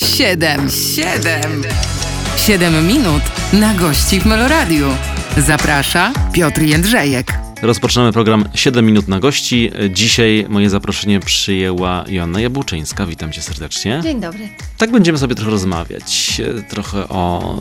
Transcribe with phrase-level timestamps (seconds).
[0.00, 1.62] Siedem, siedem,
[2.36, 4.86] siedem minut na gości w Meloradiu.
[5.36, 7.32] Zaprasza Piotr Jędrzejek.
[7.62, 9.70] Rozpoczynamy program 7 minut na gości.
[9.90, 13.06] Dzisiaj moje zaproszenie przyjęła Joanna Jabłczyńska.
[13.06, 14.00] Witam cię serdecznie.
[14.02, 14.48] Dzień dobry.
[14.78, 16.40] Tak będziemy sobie trochę rozmawiać.
[16.68, 17.58] Trochę o,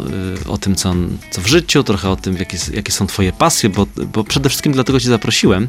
[0.47, 0.93] o tym, co,
[1.31, 4.73] co w życiu, trochę o tym, jakie, jakie są twoje pasje, bo, bo przede wszystkim
[4.73, 5.67] dlatego cię zaprosiłem.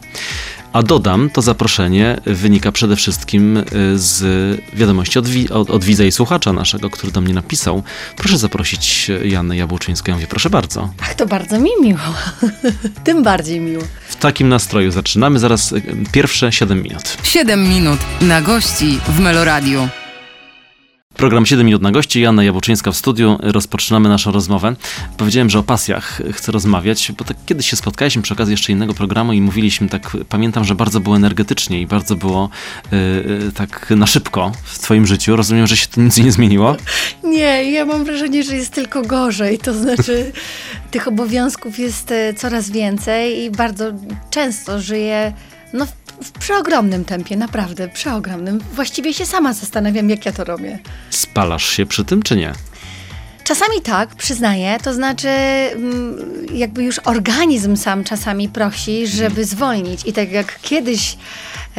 [0.77, 3.65] A dodam, to zaproszenie wynika przede wszystkim y,
[3.95, 4.23] z
[4.73, 7.83] wiadomości od, wi od, od widza i słuchacza naszego, który do mnie napisał.
[8.17, 10.11] Proszę zaprosić Joannę Jabłczyńską.
[10.11, 10.93] Ja mówię, proszę bardzo.
[11.03, 12.01] Ach, to bardzo mi miło.
[13.05, 13.83] Tym bardziej miło.
[14.09, 15.83] W takim nastroju zaczynamy zaraz y,
[16.13, 17.17] pierwsze 7 minut.
[17.23, 19.89] 7 minut na gości w Meloradiu.
[21.17, 23.39] Program 7 minut na gości, Janna Jabłczyńska w studiu.
[23.41, 24.77] Rozpoczynamy naszą rozmowę.
[25.17, 28.95] Powiedziałem, że o pasjach chcę rozmawiać, bo tak kiedyś się spotkaliśmy przy okazji jeszcze innego
[28.95, 32.51] programu i mówiliśmy, tak pamiętam, że bardzo było energetycznie i bardzo było
[32.93, 35.37] yy, tak na szybko w twoim życiu.
[35.37, 36.77] Rozumiem, że się to nic nie zmieniło?
[37.25, 39.59] Nie, ja mam wrażenie, że jest tylko gorzej.
[39.59, 40.33] To znaczy
[40.91, 43.85] tych obowiązków jest e, coraz więcej i bardzo
[44.31, 45.33] często żyję
[45.77, 45.87] no,
[46.23, 48.61] w przeogromnym tempie, naprawdę, przeogromnym.
[48.73, 50.79] Właściwie się sama zastanawiam, jak ja to robię.
[51.11, 52.53] Spalasz się przy tym, czy nie?
[53.45, 59.47] Czasami tak, przyznaję, to znaczy mm, jakby już organizm sam czasami prosi, żeby mhm.
[59.47, 60.01] zwolnić.
[60.07, 61.17] I tak jak kiedyś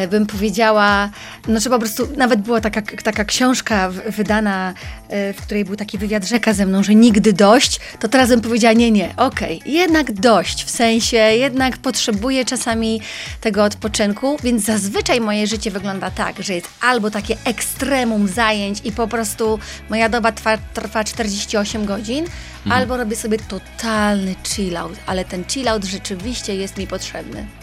[0.09, 1.09] bym powiedziała,
[1.47, 4.73] no po prostu, nawet była taka, taka książka wydana,
[5.09, 8.41] e, w której był taki wywiad rzeka ze mną, że nigdy dość, to teraz bym
[8.41, 13.01] powiedziała, nie, nie, okej, okay, jednak dość, w sensie jednak potrzebuję czasami
[13.41, 18.91] tego odpoczynku, więc zazwyczaj moje życie wygląda tak, że jest albo takie ekstremum zajęć i
[18.91, 22.71] po prostu moja doba trwa, trwa 48 godzin, mhm.
[22.71, 27.56] albo robię sobie totalny chill out, ale ten chill out rzeczywiście jest mi potrzebny.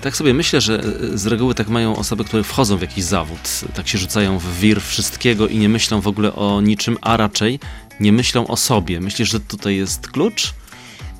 [0.00, 3.40] Tak sobie myślę, że e, z reguły tak mają osoby, które wchodzą w jakiś zawód,
[3.74, 7.60] tak się rzucają w wir wszystkiego i nie myślą w ogóle o niczym, a raczej
[8.00, 9.00] nie myślą o sobie.
[9.00, 10.54] Myślisz, że tutaj jest klucz?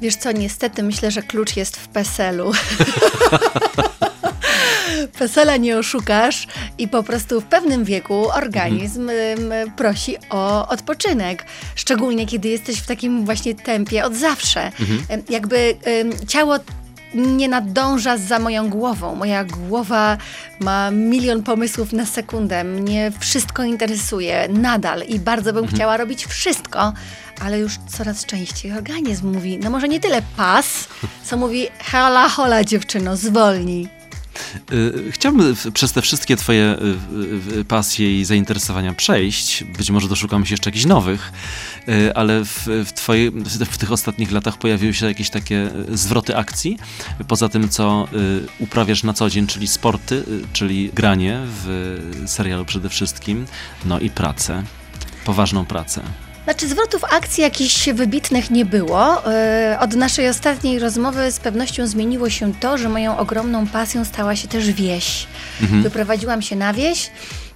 [0.01, 2.53] Wiesz co, niestety myślę, że klucz jest w PESEL-u.
[5.19, 6.47] Pesela nie oszukasz
[6.79, 9.71] i po prostu w pewnym wieku organizm mhm.
[9.71, 11.45] prosi o odpoczynek.
[11.75, 14.73] Szczególnie kiedy jesteś w takim właśnie tempie od zawsze.
[14.81, 15.23] Mhm.
[15.29, 15.77] Jakby
[16.29, 16.59] ciało
[17.15, 19.15] nie nadąża za moją głową.
[19.15, 20.19] Moja głowa
[20.61, 22.65] ma milion pomysłów na sekundę.
[22.65, 25.77] Mnie wszystko interesuje nadal i bardzo bym mhm.
[25.77, 26.93] chciała robić wszystko,
[27.41, 30.89] ale już coraz częściej organizm mówi, no może nie tyle pas,
[31.25, 33.99] co mówi hola hola dziewczyno, zwolnij.
[34.73, 36.77] Y, chciałbym przez te wszystkie Twoje
[37.55, 39.65] y, y, pasje i zainteresowania przejść.
[39.65, 41.33] Być może doszukamy się jeszcze jakichś nowych,
[42.15, 43.31] ale w, w, twojej,
[43.71, 46.79] w tych ostatnich latach pojawiły się jakieś takie zwroty akcji.
[47.29, 48.09] Poza tym, co
[48.59, 53.47] uprawiasz na co dzień, czyli sporty, czyli granie w serialu przede wszystkim,
[53.85, 54.63] no i pracę,
[55.25, 56.03] poważną pracę.
[56.45, 59.23] Znaczy zwrotów akcji jakichś wybitnych nie było.
[59.81, 64.49] Od naszej ostatniej rozmowy z pewnością zmieniło się to, że moją ogromną pasją stała się
[64.49, 65.27] też wieś.
[65.61, 65.83] Mhm.
[65.83, 67.11] Wyprowadziłam się na wieś.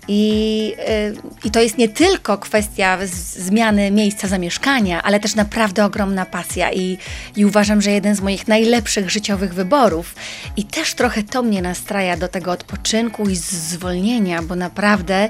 [0.09, 1.13] I, e,
[1.45, 2.99] I to jest nie tylko kwestia
[3.37, 6.73] zmiany miejsca zamieszkania, ale też naprawdę ogromna pasja.
[6.73, 6.99] I,
[7.37, 10.15] I uważam, że jeden z moich najlepszych życiowych wyborów.
[10.57, 15.29] I też trochę to mnie nastraja do tego odpoczynku i zwolnienia, bo naprawdę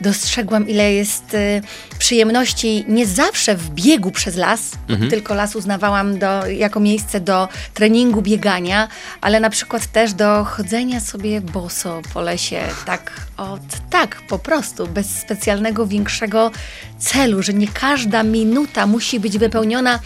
[0.00, 1.62] dostrzegłam, ile jest y,
[1.98, 5.10] przyjemności nie zawsze w biegu przez las, mhm.
[5.10, 8.88] tylko las uznawałam do, jako miejsce do treningu biegania,
[9.20, 13.60] ale na przykład też do chodzenia sobie boso po lesie, tak od
[13.90, 16.50] tak po prostu, bez specjalnego większego
[16.98, 19.98] celu, że nie każda minuta musi być wypełniona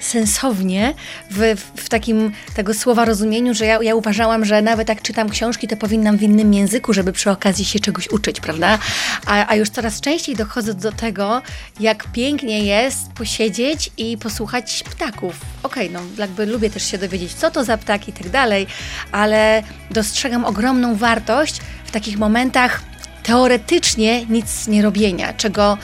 [0.00, 0.94] sensownie
[1.30, 5.68] w, w takim tego słowa rozumieniu, że ja, ja uważałam, że nawet jak czytam książki,
[5.68, 8.78] to powinnam w innym języku, żeby przy okazji się czegoś uczyć, prawda?
[9.26, 11.42] A, a już coraz częściej dochodzę do tego,
[11.80, 15.40] jak pięknie jest posiedzieć i posłuchać ptaków.
[15.62, 18.66] Okej, okay, no jakby lubię też się dowiedzieć, co to za ptak i tak dalej,
[19.12, 22.82] ale dostrzegam ogromną wartość w takich momentach
[23.22, 25.78] teoretycznie nic nie robienia, czego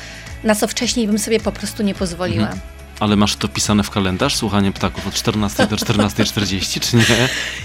[0.44, 2.46] na co wcześniej bym sobie po prostu nie pozwoliła.
[2.46, 2.71] Mhm.
[3.02, 7.04] Ale masz to pisane w kalendarz, słuchanie ptaków od 14 do 14.40, czy nie?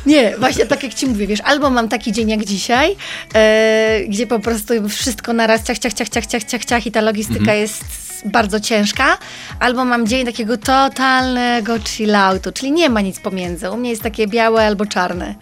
[0.16, 2.95] Nie, właśnie tak jak ci mówię, wiesz, albo mam taki dzień jak dzisiaj,
[3.34, 7.01] e, gdzie po prostu wszystko naraz ciach, ciach, ciach, ciach, ciach, ciach, ciach i ta
[7.01, 7.60] logistyka mhm.
[7.60, 7.84] jest
[8.25, 9.18] bardzo ciężka,
[9.60, 13.72] albo mam dzień takiego totalnego chilloutu, czyli nie ma nic pomiędzy.
[13.72, 15.36] U mnie jest takie białe albo czarne.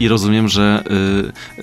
[0.00, 0.82] I rozumiem, że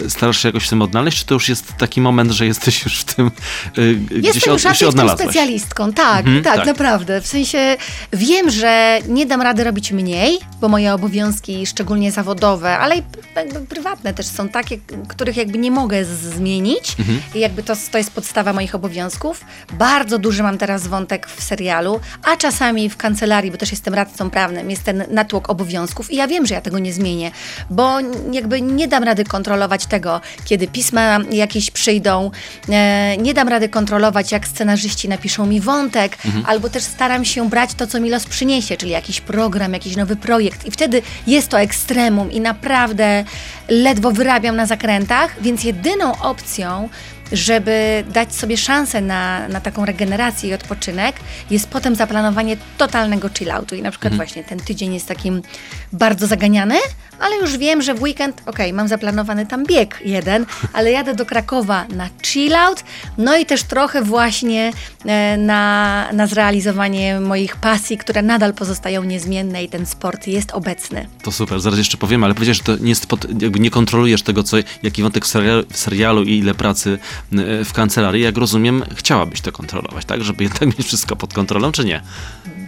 [0.01, 2.83] y, starasz się jakoś w tym odnaleźć, czy to już jest taki moment, że jesteś
[2.83, 3.31] już w tym
[3.77, 5.21] y, gdzieś Jestem już od, się raczej tym odnalazłaś?
[5.29, 6.65] specjalistką, tak, Mhm, tak, tak.
[6.65, 7.21] naprawdę.
[7.21, 7.77] W sensie
[8.13, 13.03] wiem, że nie dam rady robić mniej, bo moje obowiązki, szczególnie zawodowe, ale i
[13.69, 14.77] prywatne też są takie,
[15.07, 16.95] których jakby nie mogę zmienić.
[16.99, 17.21] Mhm.
[17.35, 19.45] I jakby to, to jest podstawa moich obowiązków.
[19.73, 24.29] Bardzo duży mam teraz wątek w serialu, a czasami w kancelarii, bo też jestem radcą
[24.29, 27.31] prawnym, jest ten natłok obowiązków i ja wiem, że ja tego nie zmienię,
[27.69, 27.97] bo
[28.31, 32.31] jakby nie dam rady kontrolować tego, kiedy pisma jakieś przyjdą,
[32.69, 37.73] e, nie dam rady kontrolować, jak scenarzyści napiszą mi wątek, albo też staram się brać
[37.73, 40.65] to, co mi los przyniesie, czyli jakiś program, jakiś nowy projekt.
[40.65, 43.23] I wtedy jest to ekstremum i naprawdę
[43.69, 46.89] ledwo wyrabiam na zakrętach, więc jedyną opcją,
[47.33, 51.15] żeby dać sobie szansę na, na taką regenerację i odpoczynek,
[51.49, 53.75] jest potem zaplanowanie totalnego chilloutu.
[53.75, 55.41] I na przykład właśnie ten tydzień jest takim
[55.91, 56.75] bardzo zaganiany,
[57.19, 61.25] ale już wiem, że w weekend, okej, mam zaplanowany tam bieg jeden, ale jadę do
[61.25, 62.83] Krakowa na chillout,
[63.17, 64.71] no i też trochę właśnie
[65.05, 71.07] e, na, na zrealizowanie moich pasji, które nadal pozostają niezmienne i ten sport jest obecny.
[71.23, 74.43] To super, zaraz jeszcze powiemy, ale powiedziałeś, że to nie, jest pod, nie kontrolujesz tego,
[74.43, 76.99] co, jaki wątek w serialu, w serialu i ile pracy
[77.65, 78.23] w kancelarii.
[78.23, 80.23] Jak rozumiem, chciałabyś to kontrolować, tak?
[80.23, 82.01] Żeby jednak mieć wszystko pod kontrolą, czy nie?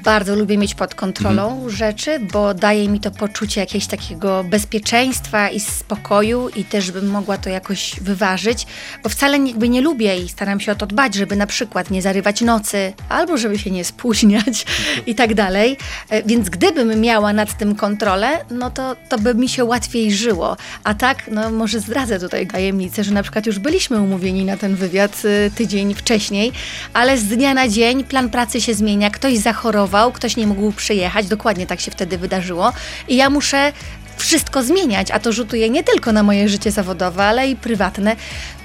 [0.04, 1.69] Bardzo lubię mieć pod kontrolą Mhm.
[1.69, 7.38] rzeczy, bo daje mi to poczucie jakiegoś takiego bezpieczeństwa i spokoju i też bym mogła
[7.38, 8.68] to jakoś wyważyć,
[9.04, 12.02] bo wcale jakby nie lubię i staram się o to dbać, żeby na przykład nie
[12.02, 14.66] zarywać nocy, albo żeby się nie spóźniać
[15.06, 15.78] i tak dalej.
[16.10, 20.57] E, Więc gdybym miała nad tym kontrolę, no to, to by mi się łatwiej żyło.
[20.84, 24.76] A tak, no może zdradzę tutaj tajemnicę, że na przykład już byliśmy umówieni na ten
[24.76, 26.52] wywiad y, tydzień wcześniej,
[26.94, 31.28] ale z dnia na dzień plan pracy się zmienia, ktoś zachorował, ktoś nie mógł przyjechać,
[31.28, 32.74] dokładnie tak się wtedy wydarzyło.
[33.08, 33.74] I ja muszę
[34.18, 38.16] wszystko zmieniać, a to rzutuje nie tylko na moje życie zawodowe, ale i prywatne.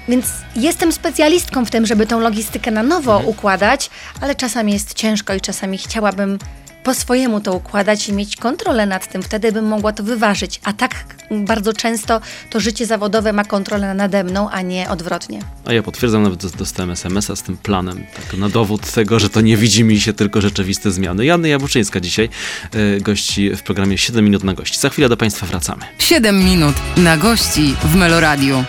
[0.07, 0.25] Więc
[0.55, 3.89] jestem specjalistką w tym, żeby tą logistykę na nowo układać,
[4.21, 6.39] ale czasami jest ciężko i czasami chciałabym
[6.83, 10.59] po swojemu to układać i mieć kontrolę nad tym, wtedy bym mogła to wyważyć.
[10.63, 10.91] A tak
[11.31, 15.39] bardzo często to życie zawodowe ma kontrolę nade mną, a nie odwrotnie.
[15.65, 19.29] A ja potwierdzam, nawet dos- dostałem SMS-a z tym planem, tak na dowód tego, że
[19.29, 21.25] to nie widzi mi się tylko rzeczywiste zmiany.
[21.25, 22.29] Janna Jabuczyńska dzisiaj
[22.75, 24.79] y, gości w programie 7 minut na gości.
[24.79, 25.81] Za chwilę do Państwa wracamy.
[25.99, 28.63] 7 minut na gości w Meloradiu.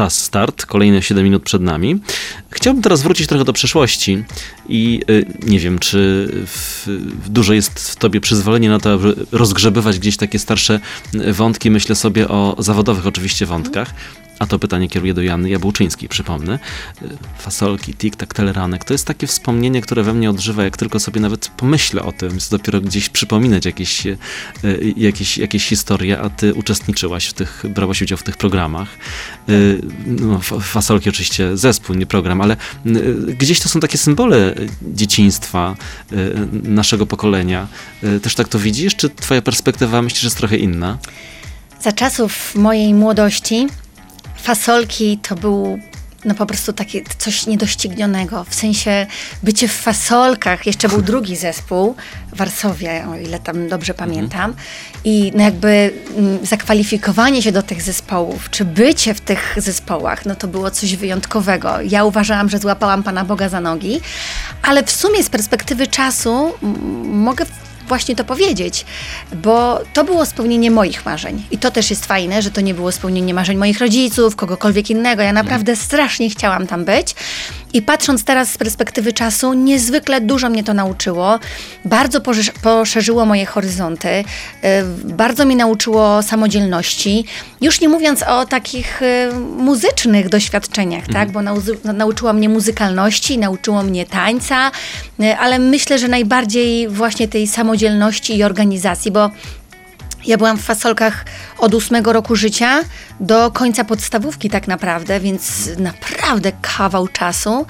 [0.00, 2.00] Czas start, kolejne 7 minut przed nami.
[2.50, 4.24] Chciałbym teraz wrócić trochę do przeszłości
[4.68, 6.86] i y, nie wiem, czy w,
[7.28, 10.80] dużo jest w tobie przyzwolenie na to, aby rozgrzebywać gdzieś takie starsze
[11.14, 11.70] y, wątki.
[11.70, 13.94] Myślę sobie o zawodowych oczywiście wątkach.
[14.40, 16.58] A to pytanie kieruję do Janny Jabłczyńskiej, przypomnę.
[17.02, 17.08] Y,
[17.38, 18.84] Fasolki, tik-tak, teleranek.
[18.84, 22.34] To jest takie wspomnienie, które we mnie odżywa, jak tylko sobie nawet pomyślę o tym.
[22.34, 24.18] Jest dopiero gdzieś przypominać jakieś, y,
[24.64, 28.88] y, jakieś, jakieś historie, a ty uczestniczyłaś w tych, brałaś udział w tych programach.
[30.06, 32.56] No, fa- fasolki oczywiście zespół, nie program, ale
[33.38, 35.76] gdzieś to są takie symbole dzieciństwa
[36.52, 37.66] naszego pokolenia.
[38.22, 38.96] Też tak to widzisz?
[38.96, 40.98] Czy twoja perspektywa myślisz, jest trochę inna?
[41.82, 43.66] Za czasów mojej młodości
[44.40, 45.78] fasolki to był
[46.24, 48.44] no po prostu takie coś niedoścignionego.
[48.44, 49.06] W sensie
[49.42, 51.94] bycie w fasolkach, jeszcze był drugi zespół,
[52.32, 54.54] Warszawia, o ile tam dobrze pamiętam.
[55.04, 60.34] I no jakby mm, zakwalifikowanie się do tych zespołów, czy bycie w tych zespołach, no
[60.34, 61.80] to było coś wyjątkowego.
[61.80, 64.00] Ja uważałam, że złapałam Pana Boga za nogi,
[64.62, 66.52] ale w sumie z perspektywy czasu
[67.04, 67.46] mogę
[67.90, 68.84] właśnie to powiedzieć,
[69.32, 71.42] bo to było spełnienie moich marzeń.
[71.50, 75.22] I to też jest fajne, że to nie było spełnienie marzeń moich rodziców, kogokolwiek innego.
[75.22, 77.14] Ja naprawdę strasznie chciałam tam być.
[77.72, 81.38] I patrząc teraz z perspektywy czasu, niezwykle dużo mnie to nauczyło.
[81.84, 84.08] Bardzo poszerz- poszerzyło moje horyzonty.
[84.08, 84.24] y,
[85.04, 87.24] Bardzo mnie nauczyło samodzielności.
[87.60, 91.30] Już nie mówiąc o takich y, muzycznych doświadczeniach, tak?
[91.32, 94.70] Bo nauzy- na- nauczyło mnie muzykalności, nauczyło mnie tańca,
[95.20, 97.79] y, ale myślę, że najbardziej właśnie tej samodzielności
[98.36, 99.30] i organizacji, bo
[100.26, 101.24] ja byłam w fasolkach
[101.58, 102.80] od ósmego roku życia
[103.20, 107.66] do końca podstawówki tak naprawdę, więc naprawdę kawał czasu.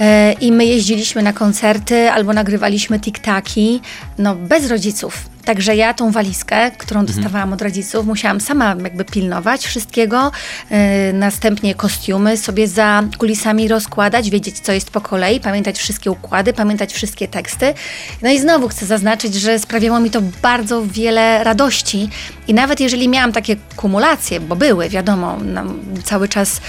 [0.00, 3.80] E, I my jeździliśmy na koncerty albo nagrywaliśmy tiktaki,
[4.18, 5.33] no bez rodziców.
[5.44, 10.32] Także ja tą walizkę, którą dostawałam od rodziców, musiałam sama jakby pilnować wszystkiego,
[10.70, 16.52] e, następnie kostiumy sobie za kulisami rozkładać, wiedzieć co jest po kolei, pamiętać wszystkie układy,
[16.52, 17.74] pamiętać wszystkie teksty.
[18.22, 22.08] No i znowu chcę zaznaczyć, że sprawiało mi to bardzo wiele radości
[22.48, 25.62] i nawet jeżeli miałam takie kumulacje, bo były, wiadomo, no,
[26.04, 26.60] cały czas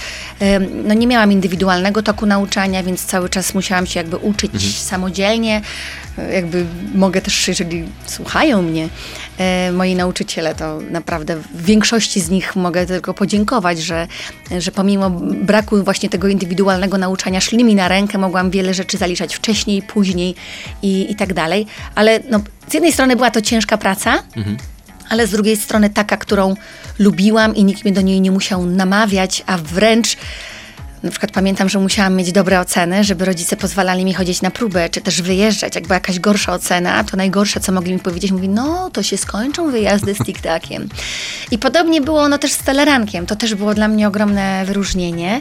[0.84, 5.62] no, nie miałam indywidualnego toku nauczania, więc cały czas musiałam się jakby uczyć samodzielnie.
[6.32, 8.88] Jakby mogę też, jeżeli słuchają mnie
[9.38, 14.06] e, moi nauczyciele, to naprawdę w większości z nich mogę tylko podziękować, że,
[14.58, 19.34] że pomimo braku właśnie tego indywidualnego nauczania szli mi na rękę, mogłam wiele rzeczy zaliczać
[19.34, 20.34] wcześniej, później
[20.82, 21.66] i, i tak dalej.
[21.94, 24.56] Ale no, z jednej strony była to ciężka praca, mhm.
[25.08, 26.54] ale z drugiej strony taka, którą
[26.98, 30.16] lubiłam i nikt mnie do niej nie musiał namawiać, a wręcz
[31.06, 34.88] na przykład pamiętam, że musiałam mieć dobre oceny, żeby rodzice pozwalali mi chodzić na próbę,
[34.88, 35.74] czy też wyjeżdżać.
[35.74, 39.16] Jak była jakaś gorsza ocena, to najgorsze, co mogli mi powiedzieć, mówi, no to się
[39.16, 40.88] skończą wyjazdy z tiktakiem.
[41.50, 43.26] I podobnie było no też z telerankiem.
[43.26, 45.40] To też było dla mnie ogromne wyróżnienie.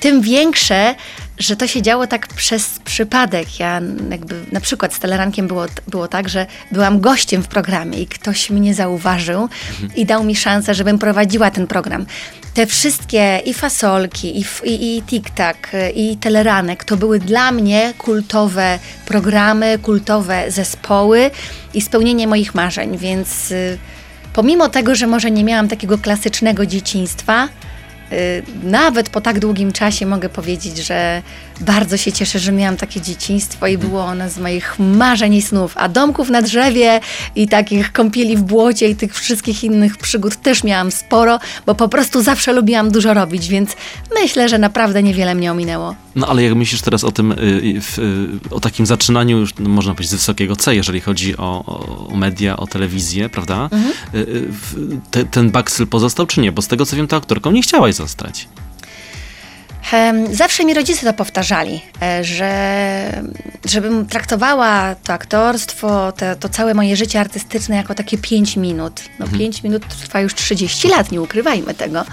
[0.00, 0.94] Tym większe,
[1.38, 3.60] że to się działo tak przez przypadek.
[3.60, 8.06] Ja jakby na przykład z Telerankiem było, było tak, że byłam gościem w programie i
[8.06, 9.48] ktoś mnie zauważył
[9.96, 12.06] i dał mi szansę, żebym prowadziła ten program.
[12.54, 15.56] Te wszystkie i fasolki, i, i, i TikTok,
[15.94, 21.30] i Teleranek to były dla mnie kultowe programy, kultowe zespoły
[21.74, 23.78] i spełnienie moich marzeń, więc y,
[24.32, 27.48] pomimo tego, że może nie miałam takiego klasycznego dzieciństwa,
[28.62, 31.22] nawet po tak długim czasie mogę powiedzieć, że
[31.60, 35.72] bardzo się cieszę, że miałam takie dzieciństwo i było ono z moich marzeń i snów.
[35.76, 37.00] A domków na drzewie
[37.36, 41.88] i takich kąpieli w błocie i tych wszystkich innych przygód też miałam sporo, bo po
[41.88, 43.76] prostu zawsze lubiłam dużo robić, więc
[44.14, 45.94] myślę, że naprawdę niewiele mnie ominęło.
[46.16, 47.36] No ale jak myślisz teraz o tym, y,
[47.98, 51.64] y, o takim zaczynaniu już, no, można powiedzieć, z wysokiego C, jeżeli chodzi o,
[52.12, 53.68] o media, o telewizję, prawda?
[53.72, 53.92] Mhm.
[55.10, 56.52] Te, ten baksyl pozostał czy nie?
[56.52, 58.48] Bo z tego co wiem, to aktorką nie chciałaś zostać.
[60.32, 63.22] Zawsze mi rodzice to powtarzali, e, że
[63.64, 69.02] żebym traktowała to aktorstwo, to, to całe moje życie artystyczne jako takie 5 minut.
[69.18, 69.38] No mhm.
[69.38, 72.04] 5 minut trwa już 30 lat, nie ukrywajmy tego.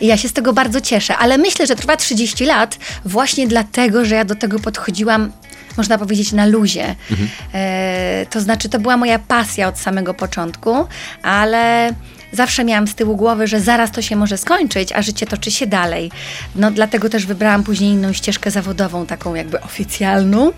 [0.00, 4.04] I ja się z tego bardzo cieszę, ale myślę, że trwa 30 lat właśnie dlatego,
[4.04, 5.32] że ja do tego podchodziłam
[5.76, 6.94] można powiedzieć, na luzie.
[7.10, 7.28] Mhm.
[7.54, 10.86] E, to znaczy, to była moja pasja od samego początku,
[11.22, 11.92] ale
[12.32, 15.66] zawsze miałam z tyłu głowy, że zaraz to się może skończyć, a życie toczy się
[15.66, 16.10] dalej.
[16.56, 20.52] No dlatego też wybrałam później inną ścieżkę zawodową, taką jakby oficjalną.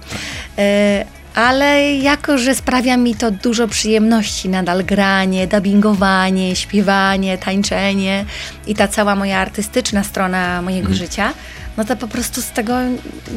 [0.59, 8.25] E, ale jako, że sprawia mi to dużo przyjemności, nadal granie, dubbingowanie, śpiewanie, tańczenie
[8.67, 10.97] i ta cała moja artystyczna strona mojego mhm.
[10.99, 11.33] życia,
[11.77, 12.75] no to po prostu z tego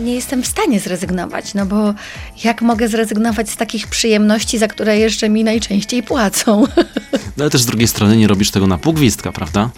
[0.03, 1.53] nie jestem w stanie zrezygnować.
[1.53, 1.93] No bo
[2.43, 6.63] jak mogę zrezygnować z takich przyjemności, za które jeszcze mi najczęściej płacą?
[7.37, 9.69] No ale też z drugiej strony nie robisz tego na pół gwizdka, prawda?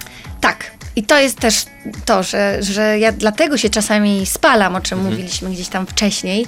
[0.42, 0.72] Tak.
[0.96, 1.66] I to jest też
[2.06, 5.14] to, że, że ja dlatego się czasami spalam, o czym mhm.
[5.14, 6.46] mówiliśmy gdzieś tam wcześniej,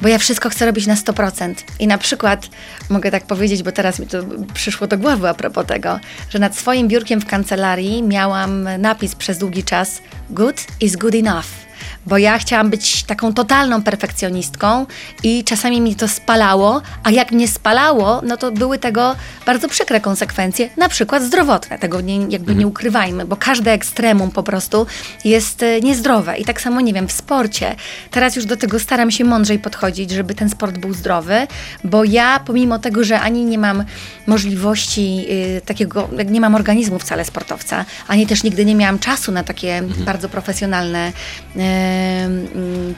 [0.00, 1.54] bo ja wszystko chcę robić na 100%.
[1.78, 2.48] I na przykład
[2.90, 4.18] mogę tak powiedzieć, bo teraz mi to
[4.54, 9.38] przyszło do głowy a propos tego, że nad swoim biurkiem w kancelarii miałam napis przez
[9.38, 11.63] długi czas Good is good enough
[12.06, 14.86] bo ja chciałam być taką totalną perfekcjonistką
[15.22, 20.00] i czasami mi to spalało, a jak mnie spalało, no to były tego bardzo przykre
[20.00, 22.58] konsekwencje, na przykład zdrowotne, tego nie, jakby mhm.
[22.58, 24.86] nie ukrywajmy, bo każde ekstremum po prostu
[25.24, 27.76] jest e, niezdrowe i tak samo, nie wiem, w sporcie.
[28.10, 31.46] Teraz już do tego staram się mądrzej podchodzić, żeby ten sport był zdrowy,
[31.84, 33.84] bo ja pomimo tego, że ani nie mam
[34.26, 39.42] możliwości y, takiego, nie mam organizmu wcale sportowca, ani też nigdy nie miałam czasu na
[39.42, 40.04] takie mhm.
[40.04, 41.12] bardzo profesjonalne
[41.56, 41.60] y,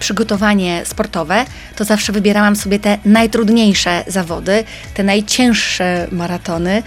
[0.00, 1.44] przygotowanie sportowe,
[1.76, 6.82] to zawsze wybierałam sobie te najtrudniejsze zawody, te najcięższe maratony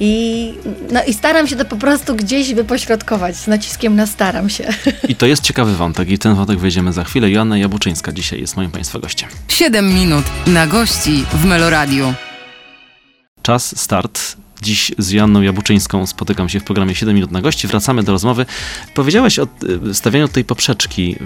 [0.00, 0.54] i,
[0.92, 4.64] no, i staram się to po prostu gdzieś wypośrodkować z naciskiem na staram się.
[5.08, 7.30] I to jest ciekawy wątek i ten wątek wejdziemy za chwilę.
[7.30, 9.28] Joanna Jabuczyńska dzisiaj jest moim Państwa gościem.
[9.48, 12.14] 7 minut na gości w Meloradiu.
[13.42, 14.43] Czas, start.
[14.64, 17.66] Dziś z Joanną Jabuczyńską spotykam się w programie 7 minut na gości.
[17.66, 18.46] Wracamy do rozmowy.
[18.94, 19.48] Powiedziałaś o
[19.90, 21.16] y, stawianiu tej poprzeczki,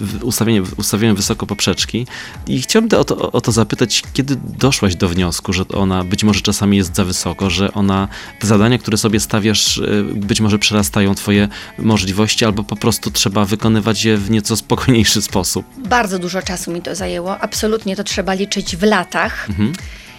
[0.00, 2.06] w, ustawieniu, ustawieniu wysoko poprzeczki
[2.46, 6.40] i chciałbym o to, o to zapytać, kiedy doszłaś do wniosku, że ona być może
[6.40, 8.08] czasami jest za wysoko, że ona,
[8.38, 13.44] te zadania, które sobie stawiasz, y, być może przerastają twoje możliwości, albo po prostu trzeba
[13.44, 15.66] wykonywać je w nieco spokojniejszy sposób.
[15.88, 17.38] Bardzo dużo czasu mi to zajęło.
[17.40, 19.48] Absolutnie to trzeba liczyć w latach.
[19.48, 19.72] Mhm.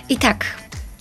[0.10, 0.46] I tak,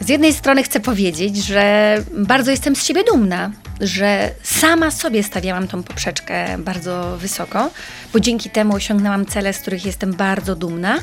[0.00, 3.50] z jednej strony chcę powiedzieć, że bardzo jestem z siebie dumna,
[3.80, 7.70] że sama sobie stawiałam tą poprzeczkę bardzo wysoko,
[8.12, 10.98] bo dzięki temu osiągnęłam cele, z których jestem bardzo dumna,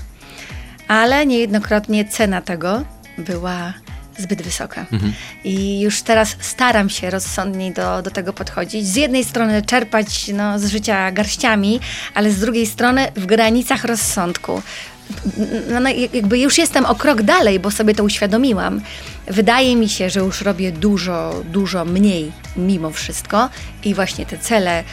[0.87, 2.83] ale niejednokrotnie cena tego
[3.17, 3.73] była
[4.17, 4.85] zbyt wysoka.
[4.91, 5.13] Mhm.
[5.43, 8.87] I już teraz staram się rozsądniej do, do tego podchodzić.
[8.87, 11.79] Z jednej strony czerpać no, z życia garściami,
[12.13, 14.61] ale z drugiej strony w granicach rozsądku
[15.71, 18.81] no, no, jakby już jestem o krok dalej, bo sobie to uświadomiłam.
[19.27, 23.49] Wydaje mi się, że już robię dużo, dużo mniej mimo wszystko
[23.83, 24.83] i właśnie te cele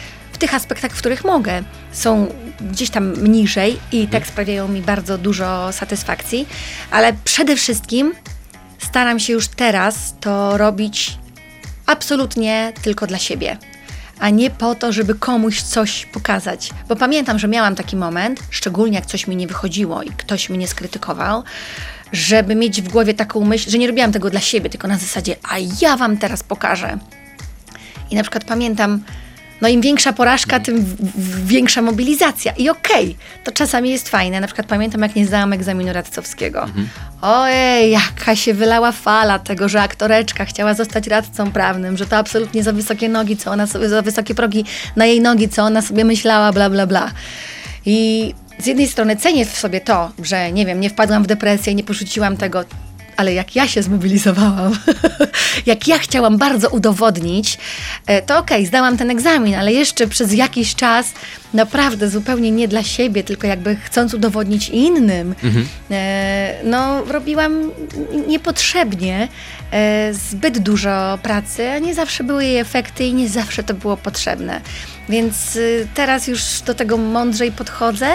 [0.43, 1.63] tych aspektach, w których mogę.
[1.91, 2.27] Są
[2.61, 6.47] gdzieś tam niżej i tak sprawiają mi bardzo dużo satysfakcji,
[6.91, 8.13] ale przede wszystkim
[8.79, 11.17] staram się już teraz to robić
[11.85, 13.57] absolutnie tylko dla siebie
[14.23, 16.69] a nie po to, żeby komuś coś pokazać.
[16.89, 20.67] Bo pamiętam, że miałam taki moment, szczególnie jak coś mi nie wychodziło i ktoś mnie
[20.67, 21.43] skrytykował,
[22.11, 25.35] żeby mieć w głowie taką myśl, że nie robiłam tego dla siebie, tylko na zasadzie,
[25.49, 26.97] a ja wam teraz pokażę.
[28.11, 29.03] I na przykład pamiętam,
[29.63, 30.95] no im większa porażka, tym
[31.45, 32.51] większa mobilizacja.
[32.51, 34.39] I okej, to czasami jest fajne.
[34.41, 36.65] Na przykład pamiętam, jak nie zdałam egzaminu radcowskiego.
[37.21, 42.63] Ojej, jaka się wylała fala tego, że aktoreczka chciała zostać radcą prawnym, że to absolutnie
[42.63, 44.65] za wysokie nogi, co ona sobie, za wysokie progi
[44.95, 47.11] na jej nogi, co ona sobie myślała, bla, bla, bla.
[47.85, 51.75] I z jednej strony cenię w sobie to, że nie wiem, nie wpadłam w depresję,
[51.75, 52.63] nie porzuciłam tego,
[53.17, 54.77] ale jak ja się zmobilizowałam,
[55.65, 57.57] jak ja chciałam bardzo udowodnić,
[58.07, 61.13] e, to okej, zdałam ten egzamin, ale jeszcze przez jakiś czas
[61.53, 65.35] naprawdę zupełnie nie dla siebie, tylko jakby chcąc udowodnić innym,
[65.91, 67.71] e, no robiłam
[68.27, 69.27] niepotrzebnie
[69.71, 73.97] e, zbyt dużo pracy, a nie zawsze były jej efekty i nie zawsze to było
[73.97, 74.61] potrzebne.
[75.09, 78.07] Więc y, teraz już do tego mądrzej podchodzę.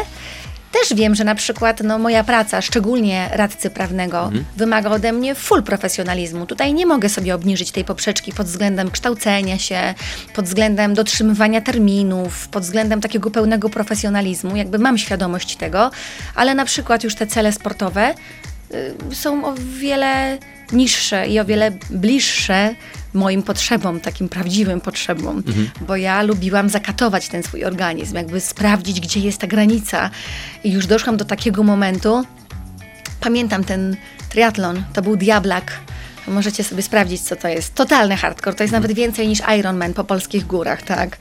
[0.72, 5.62] Też wiem, że na przykład no, moja praca, szczególnie radcy prawnego, wymaga ode mnie full
[5.62, 6.46] profesjonalizmu.
[6.46, 9.94] Tutaj nie mogę sobie obniżyć tej poprzeczki pod względem kształcenia się,
[10.34, 14.56] pod względem dotrzymywania terminów, pod względem takiego pełnego profesjonalizmu.
[14.56, 15.90] Jakby mam świadomość tego,
[16.34, 18.14] ale na przykład już te cele sportowe
[19.10, 20.38] y, są o wiele
[20.72, 22.74] niższe i o wiele bliższe
[23.14, 25.42] moim potrzebom, takim prawdziwym potrzebom,
[25.86, 30.10] bo ja lubiłam zakatować ten swój organizm, jakby sprawdzić, gdzie jest ta granica.
[30.64, 32.24] I już doszłam do takiego momentu,
[33.20, 33.96] pamiętam ten
[34.28, 35.72] triatlon, to był Diablak.
[36.28, 37.74] Możecie sobie sprawdzić, co to jest.
[37.74, 38.56] Totalny hardcore.
[38.56, 41.18] To jest nawet więcej niż Ironman po polskich górach, tak.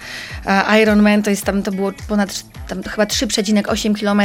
[0.82, 4.22] Ironman to jest tam, to było ponad tam chyba 3,8 km.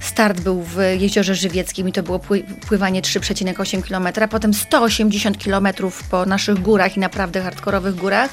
[0.00, 4.28] Start był w Jeziorze Żywieckim i to było pły- pływanie 3,8 km.
[4.30, 5.68] Potem 180 km
[6.10, 8.30] po naszych górach i naprawdę hardkorowych górach.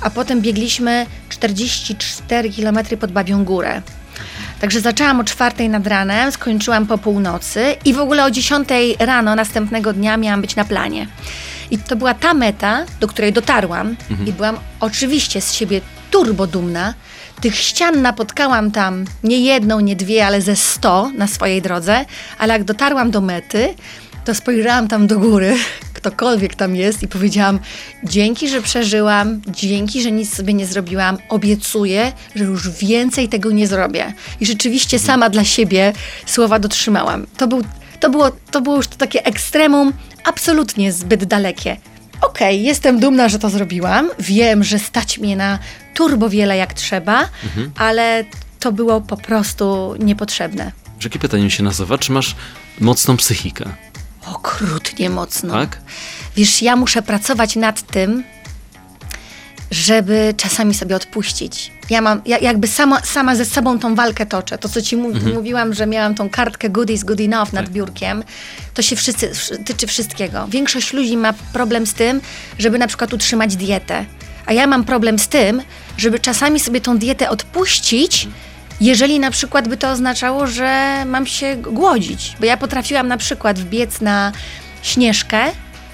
[0.00, 3.82] A potem biegliśmy 44 km pod Babią Górę.
[4.60, 8.68] Także zaczęłam o czwartej nad ranem, skończyłam po północy i w ogóle o 10
[8.98, 11.06] rano następnego dnia miałam być na planie.
[11.70, 13.96] I to była ta meta, do której dotarłam
[14.26, 16.94] i byłam oczywiście z siebie turbo dumna.
[17.40, 22.04] Tych ścian napotkałam tam nie jedną, nie dwie, ale ze sto na swojej drodze,
[22.38, 23.74] ale jak dotarłam do mety,
[24.24, 25.56] to spojrzałam tam do góry,
[25.94, 27.58] ktokolwiek tam jest i powiedziałam
[28.04, 33.66] dzięki, że przeżyłam, dzięki, że nic sobie nie zrobiłam, obiecuję, że już więcej tego nie
[33.66, 34.12] zrobię.
[34.40, 35.92] I rzeczywiście sama dla siebie
[36.26, 37.26] słowa dotrzymałam.
[37.36, 37.62] To, był,
[38.00, 39.92] to, było, to było już to takie ekstremum
[40.24, 41.76] absolutnie zbyt dalekie.
[42.20, 44.10] Okej, jestem dumna, że to zrobiłam.
[44.18, 45.58] Wiem, że stać mnie na
[45.94, 47.28] turbo wiele jak trzeba,
[47.76, 48.24] ale
[48.60, 50.72] to było po prostu niepotrzebne.
[51.04, 51.98] Jakie pytanie mi się nasuwa?
[51.98, 52.36] Czy masz
[52.80, 53.64] mocną psychikę?
[54.26, 55.52] Okrutnie mocno.
[55.54, 55.78] Tak?
[56.36, 58.24] Wiesz, ja muszę pracować nad tym,
[59.70, 61.70] żeby czasami sobie odpuścić.
[61.90, 64.58] Ja mam, ja jakby sama, sama ze sobą tą walkę toczę.
[64.58, 68.24] To, co ci mów, mówiłam, że miałam tą kartkę good is good enough nad biurkiem,
[68.74, 70.46] to się wszyscy, wszy- tyczy wszystkiego.
[70.48, 72.20] Większość ludzi ma problem z tym,
[72.58, 74.04] żeby na przykład utrzymać dietę.
[74.46, 75.62] A ja mam problem z tym,
[75.98, 78.28] żeby czasami sobie tą dietę odpuścić,
[78.80, 82.36] jeżeli na przykład by to oznaczało, że mam się głodzić.
[82.40, 84.32] Bo ja potrafiłam na przykład wbiec na
[84.82, 85.40] śnieżkę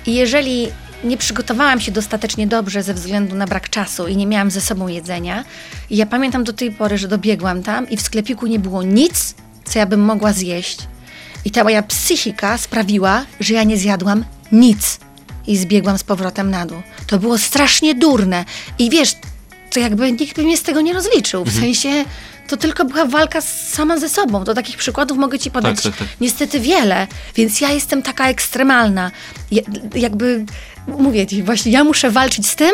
[0.06, 0.68] i jeżeli
[1.04, 4.88] nie przygotowałam się dostatecznie dobrze ze względu na brak czasu i nie miałam ze sobą
[4.88, 5.44] jedzenia,
[5.90, 9.34] i ja pamiętam do tej pory, że dobiegłam tam i w sklepiku nie było nic,
[9.64, 10.78] co ja bym mogła zjeść.
[11.44, 14.98] I ta moja psychika sprawiła, że ja nie zjadłam nic
[15.46, 16.82] i zbiegłam z powrotem na dół.
[17.06, 18.44] To było strasznie durne.
[18.78, 19.16] I wiesz,
[19.70, 21.44] to jakby nikt by mnie z tego nie rozliczył.
[21.44, 22.04] W sensie
[22.46, 24.44] to tylko była walka sama ze sobą.
[24.44, 26.08] To takich przykładów mogę ci podać tak, tak.
[26.20, 29.10] niestety wiele, więc ja jestem taka ekstremalna.
[29.50, 29.62] Ja,
[29.94, 30.44] jakby
[30.86, 32.70] mówię ci, właśnie ja muszę walczyć z tym,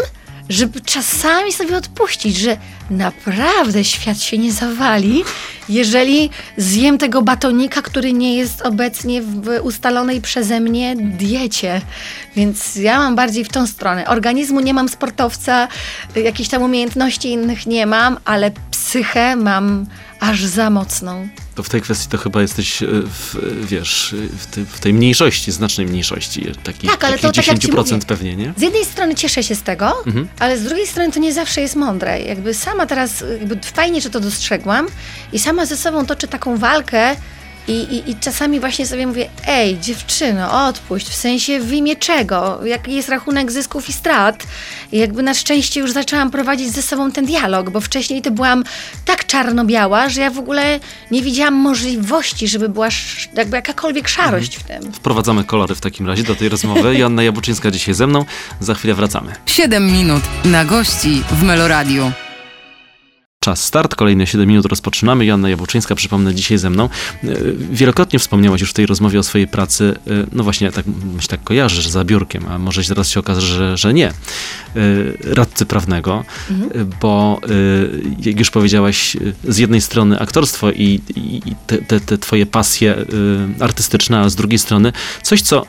[0.49, 2.57] żeby czasami sobie odpuścić, że
[2.91, 5.25] naprawdę świat się nie zawali,
[5.69, 11.81] jeżeli zjem tego batonika, który nie jest obecnie w ustalonej przeze mnie diecie.
[12.37, 14.07] Więc ja mam bardziej w tą stronę.
[14.07, 15.69] Organizmu nie mam sportowca,
[16.17, 19.87] jakichś tam umiejętności innych nie mam, ale psychę mam
[20.21, 21.29] aż za mocną.
[21.55, 24.81] To w tej kwestii to chyba jesteś, e, w, e, wiesz, e, w, tej- w
[24.81, 28.07] tej mniejszości, znacznej mniejszości, takich, Tak, ale to tak jak ci 10% mówię.
[28.07, 28.53] pewnie, nie?
[28.57, 30.29] Z jednej strony cieszę się z tego, Mhm.
[30.39, 32.21] ale z drugiej strony to nie zawsze jest mądre.
[32.23, 34.87] Jakby sama teraz, jakby fajnie, że to dostrzegłam
[35.33, 37.17] i sama ze sobą toczę taką walkę,
[37.69, 42.61] I, i, I czasami właśnie sobie mówię, ej, dziewczyno, odpuść, w sensie w imię czego?
[42.65, 44.47] Jaki jest rachunek zysków i strat?
[44.93, 48.65] I jakby na szczęście już zaczęłam prowadzić ze sobą ten dialog, bo wcześniej to byłam
[49.05, 52.89] tak czarno-biała, że ja w ogóle nie widziałam możliwości, żeby była
[53.35, 54.93] jakby jakakolwiek szarość w tym.
[54.93, 56.95] Wprowadzamy kolory w takim razie do tej rozmowy.
[56.99, 58.25] Joanna Jabuczyńska dzisiaj ze mną.
[58.61, 59.33] Za chwilę wracamy.
[59.47, 62.13] 7 minut na gości w Meloradiu.
[63.43, 65.25] Czas start, kolejne 7 minut rozpoczynamy.
[65.25, 66.85] Joanna Jabuczyńska, przypomnę, dzisiaj ze mną.
[66.85, 67.29] E,
[67.71, 71.45] Wielokrotnie wspomniałaś już w tej rozmowie o swojej pracy, e, no właśnie, tak, myślę, tak
[71.45, 74.09] kojarzysz za biurkiem, a może teraz się okaże, że, że nie.
[74.09, 74.13] E,
[75.25, 77.41] Radcy prawnego, e, bo
[78.19, 79.17] jak już powiedziałaś,
[79.49, 82.97] z jednej strony aktorstwo i, i te, te, te twoje pasje
[83.61, 85.67] artystyczne, a z drugiej strony coś, co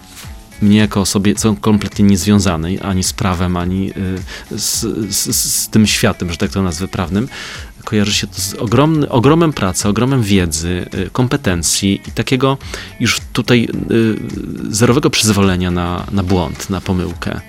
[0.63, 3.91] mnie jako osobie kompletnie niezwiązanej ani z prawem, ani
[4.51, 7.27] y, z, z, z tym światem, że tak to nazwę, prawnym,
[7.83, 12.57] kojarzy się to z ogromny, ogromem pracy, ogromem wiedzy, y, kompetencji i takiego
[12.99, 17.41] już tutaj y, zerowego przyzwolenia na, na błąd, na pomyłkę.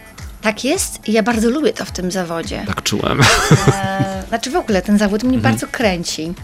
[0.43, 2.65] Tak jest i ja bardzo lubię to w tym zawodzie.
[2.67, 3.21] Tak czułem.
[3.67, 6.35] E, znaczy w ogóle ten zawód mnie bardzo kręci.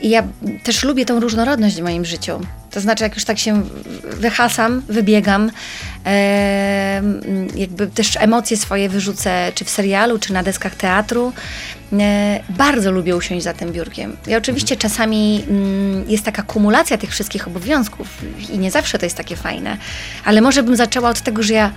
[0.00, 0.22] I ja
[0.62, 2.40] też lubię tą różnorodność w moim życiu.
[2.70, 3.62] To znaczy, jak już tak się
[4.04, 5.50] wyhasam, wybiegam,
[6.06, 7.02] e,
[7.56, 11.32] jakby też emocje swoje wyrzucę, czy w serialu, czy na deskach teatru.
[11.92, 14.16] E, bardzo lubię usiąść za tym biurkiem.
[14.26, 18.08] I oczywiście czasami mm, jest taka kumulacja tych wszystkich obowiązków
[18.52, 19.76] i nie zawsze to jest takie fajne,
[20.24, 21.70] ale może bym zaczęła od tego, że ja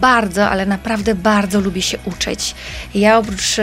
[0.00, 2.54] bardzo, ale naprawdę bardzo lubię się uczyć.
[2.94, 3.56] Ja oprócz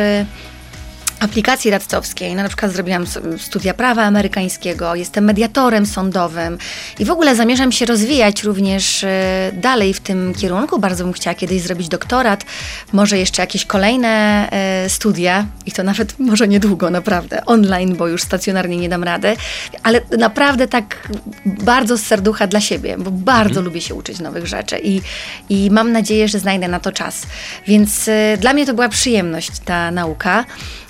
[1.24, 2.36] aplikacji radcowskiej.
[2.36, 3.06] No, na przykład zrobiłam
[3.38, 6.58] studia prawa amerykańskiego, jestem mediatorem sądowym
[7.00, 10.80] i w ogóle zamierzam się rozwijać również e, dalej w tym kierunku.
[10.80, 12.46] Bardzo bym chciała kiedyś zrobić doktorat,
[12.92, 14.10] może jeszcze jakieś kolejne
[14.52, 19.36] e, studia i to nawet może niedługo, naprawdę, online, bo już stacjonarnie nie dam rady,
[19.84, 21.08] ale naprawdę tak
[21.46, 25.02] bardzo z serducha dla siebie, bo bardzo lubię się uczyć nowych rzeczy i,
[25.50, 27.22] i mam nadzieję, że znajdę na to czas.
[27.68, 30.46] Więc e, dla mnie to była przyjemność ta nauka.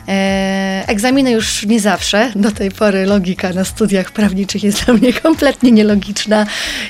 [0.08, 2.32] E, egzaminy już nie zawsze.
[2.36, 6.46] Do tej pory logika na studiach prawniczych jest dla mnie kompletnie nielogiczna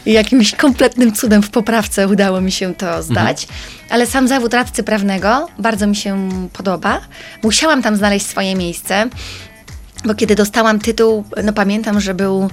[0.06, 3.48] i jakimś kompletnym cudem w poprawce udało mi się to zdać.
[3.90, 7.02] Ale sam zawód radcy prawnego bardzo mi się podoba.
[7.44, 9.10] Musiałam tam znaleźć swoje miejsce,
[10.06, 12.50] bo kiedy dostałam tytuł, no pamiętam, że był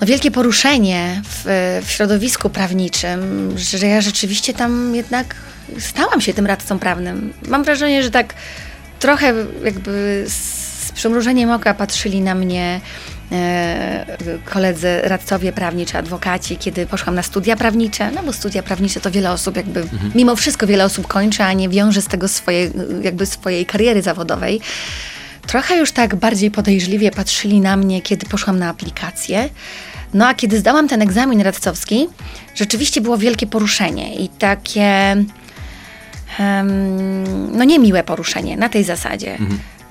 [0.00, 5.34] no, wielkie poruszenie w, w środowisku prawniczym, że ja rzeczywiście tam jednak
[5.78, 7.32] stałam się tym radcą prawnym.
[7.48, 8.34] Mam wrażenie, że tak
[9.04, 12.80] trochę jakby z przymrużeniem oka patrzyli na mnie
[13.32, 14.06] e,
[14.44, 19.10] koledzy radcowie prawni czy adwokaci, kiedy poszłam na studia prawnicze, no bo studia prawnicze to
[19.10, 22.70] wiele osób jakby, mimo wszystko wiele osób kończy, a nie wiąże z tego swoje,
[23.02, 24.60] jakby swojej kariery zawodowej.
[25.46, 29.48] Trochę już tak bardziej podejrzliwie patrzyli na mnie, kiedy poszłam na aplikację.
[30.14, 32.08] No a kiedy zdałam ten egzamin radcowski,
[32.54, 35.16] rzeczywiście było wielkie poruszenie i takie
[37.52, 39.38] no niemiłe poruszenie na tej zasadzie.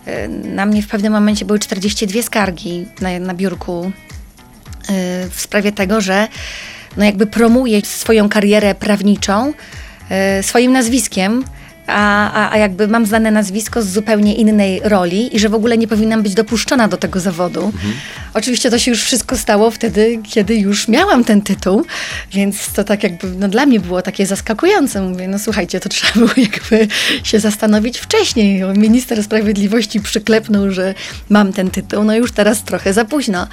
[0.08, 5.72] Y, Na mnie w pewnym momencie były 42 skargi na, na biurku y, w sprawie
[5.72, 6.28] tego, że
[6.98, 9.54] no jakby promuję swoją karierę prawniczą
[10.40, 11.44] y, swoim nazwiskiem,
[11.88, 15.88] a, a, jakby mam znane nazwisko z zupełnie innej roli i że w ogóle nie
[15.88, 17.74] powinnam być dopuszczona do tego zawodu.
[18.34, 21.86] Oczywiście to się już wszystko stało wtedy, kiedy już miałam ten tytuł,
[22.32, 25.02] więc to tak jakby no dla mnie było takie zaskakujące.
[25.02, 26.88] Mówię, no słuchajcie, to trzeba było jakby
[27.24, 28.64] się zastanowić wcześniej.
[28.78, 30.94] Minister Sprawiedliwości przyklepnął, że
[31.30, 33.48] mam ten tytuł, no już teraz trochę za późno.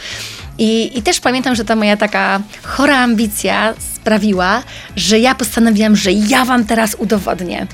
[0.59, 4.63] I, I też pamiętam, że ta moja taka chora ambicja sprawiła,
[4.97, 7.67] że ja postanowiłam, że ja wam teraz udowodnię.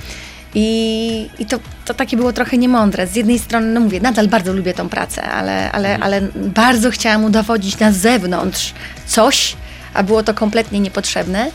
[0.59, 3.07] I, i to, to takie było trochę niemądre.
[3.07, 7.25] Z jednej strony, no mówię, nadal bardzo lubię tą pracę, ale, ale, ale bardzo chciałam
[7.25, 8.75] udowodnić na zewnątrz
[9.07, 9.57] coś,
[9.95, 11.51] a było to kompletnie niepotrzebne.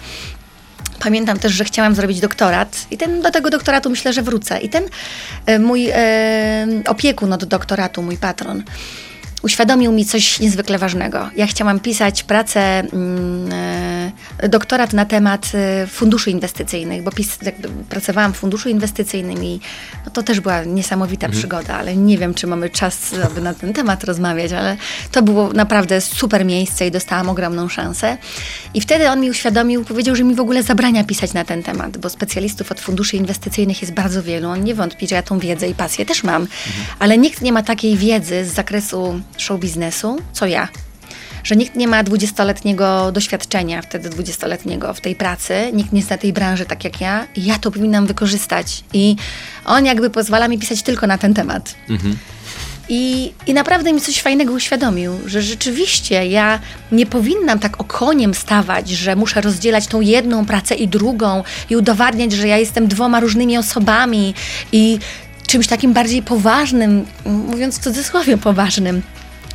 [0.99, 4.59] Pamiętam też, że chciałam zrobić doktorat i ten, do tego doktoratu myślę, że wrócę.
[4.59, 4.83] I ten
[5.45, 8.63] e, mój e, opiekun od doktoratu, mój patron,
[9.41, 11.29] uświadomił mi coś niezwykle ważnego.
[11.35, 14.11] Ja chciałam pisać pracę, mm, e,
[14.49, 17.37] doktorat na temat e, funduszy inwestycyjnych, bo pis,
[17.89, 19.59] pracowałam w funduszu inwestycyjnym i
[20.05, 23.73] no to też była niesamowita przygoda, ale nie wiem, czy mamy czas, aby na ten
[23.73, 24.77] temat rozmawiać, ale
[25.11, 28.17] to było naprawdę super miejsce i dostałam ogromną szansę.
[28.73, 31.97] I wtedy on mi uświadomił, powiedział, że mi w ogóle zabrania pisać na ten temat,
[31.97, 34.49] bo specjalistów od funduszy inwestycyjnych jest bardzo wielu.
[34.49, 36.47] On nie wątpi, że ja tą wiedzę i pasję też mam,
[36.99, 40.67] ale nikt nie ma takiej wiedzy z zakresu show biznesu, co ja.
[41.43, 46.33] Że nikt nie ma 20-letniego doświadczenia, wtedy 20-letniego w tej pracy, nikt nie zna tej
[46.33, 48.83] branży tak jak ja, i ja to powinnam wykorzystać.
[48.93, 49.15] I
[49.65, 51.75] on jakby pozwala mi pisać tylko na ten temat.
[52.89, 56.59] I, I naprawdę mi coś fajnego uświadomił, że rzeczywiście ja
[56.91, 62.31] nie powinnam tak okoniem stawać, że muszę rozdzielać tą jedną pracę i drugą i udowadniać,
[62.31, 64.33] że ja jestem dwoma różnymi osobami
[64.71, 64.99] i
[65.47, 69.01] czymś takim bardziej poważnym, mówiąc w cudzysłowie poważnym,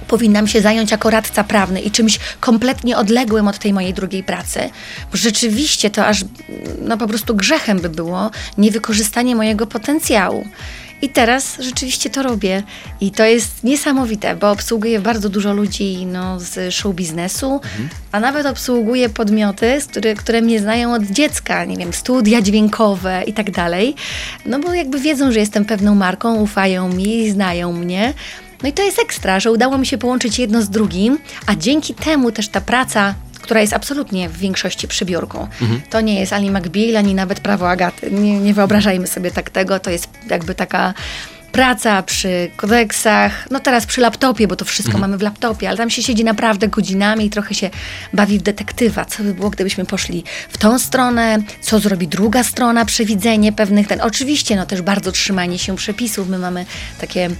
[0.08, 4.60] powinnam się zająć jako radca prawny i czymś kompletnie odległym od tej mojej drugiej pracy.
[5.12, 6.24] Bo rzeczywiście to aż
[6.82, 10.44] no, po prostu grzechem by było niewykorzystanie mojego potencjału.
[11.02, 12.62] I teraz rzeczywiście to robię.
[13.00, 17.88] I to jest niesamowite, bo obsługuję bardzo dużo ludzi no, z show biznesu, mhm.
[18.12, 23.32] a nawet obsługuję podmioty, które, które mnie znają od dziecka, nie wiem, studia dźwiękowe i
[23.32, 23.94] tak dalej.
[24.46, 28.14] No bo jakby wiedzą, że jestem pewną marką, ufają mi, znają mnie.
[28.66, 31.94] No i to jest ekstra, że udało mi się połączyć jedno z drugim, a dzięki
[31.94, 35.48] temu też ta praca która jest absolutnie w większości przybiórką.
[35.62, 35.80] Mhm.
[35.90, 38.10] To nie jest ani McBeal, ani nawet prawo Agaty.
[38.10, 39.80] Nie, nie wyobrażajmy sobie tak tego.
[39.80, 40.94] To jest jakby taka
[41.52, 45.10] praca przy kodeksach, no teraz przy laptopie, bo to wszystko mhm.
[45.10, 47.70] mamy w laptopie, ale tam się siedzi naprawdę godzinami i trochę się
[48.12, 49.04] bawi w detektywa.
[49.04, 54.00] Co by było, gdybyśmy poszli w tą stronę, co zrobi druga strona, przewidzenie pewnych ten.
[54.00, 56.28] Oczywiście, no też bardzo trzymanie się przepisów.
[56.28, 56.66] My mamy
[57.00, 57.30] takie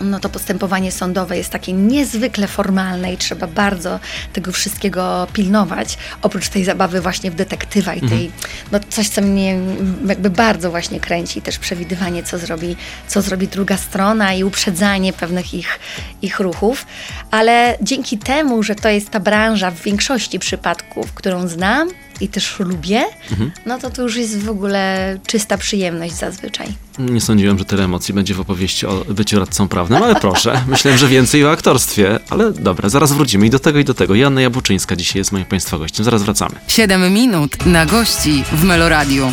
[0.00, 4.00] no to postępowanie sądowe jest takie niezwykle formalne i trzeba bardzo
[4.32, 8.32] tego wszystkiego pilnować, oprócz tej zabawy właśnie w detektywa i tej, mhm.
[8.72, 9.58] no coś, co mnie
[10.06, 12.76] jakby bardzo właśnie kręci, też przewidywanie, co zrobi,
[13.08, 15.78] co zrobi druga strona i uprzedzanie pewnych ich,
[16.22, 16.86] ich ruchów,
[17.30, 21.88] ale dzięki temu, że to jest ta branża w większości przypadków, którą znam,
[22.20, 23.52] i też lubię, mhm.
[23.66, 26.66] no to to już jest w ogóle czysta przyjemność zazwyczaj.
[26.98, 30.62] Nie sądziłem, że tyle emocji będzie w opowieści o byciu radcą prawnym, ale proszę.
[30.68, 34.14] Myślałem, że więcej o aktorstwie, ale dobra, zaraz wrócimy i do tego i do tego.
[34.14, 36.04] Joanna Jabłuczyńska dzisiaj jest moim Państwa gościem.
[36.04, 36.54] Zaraz wracamy.
[36.68, 39.32] 7 minut na gości w Meloradiu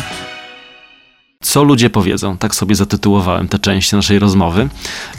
[1.44, 2.36] co ludzie powiedzą.
[2.36, 4.68] Tak sobie zatytułowałem tę część naszej rozmowy.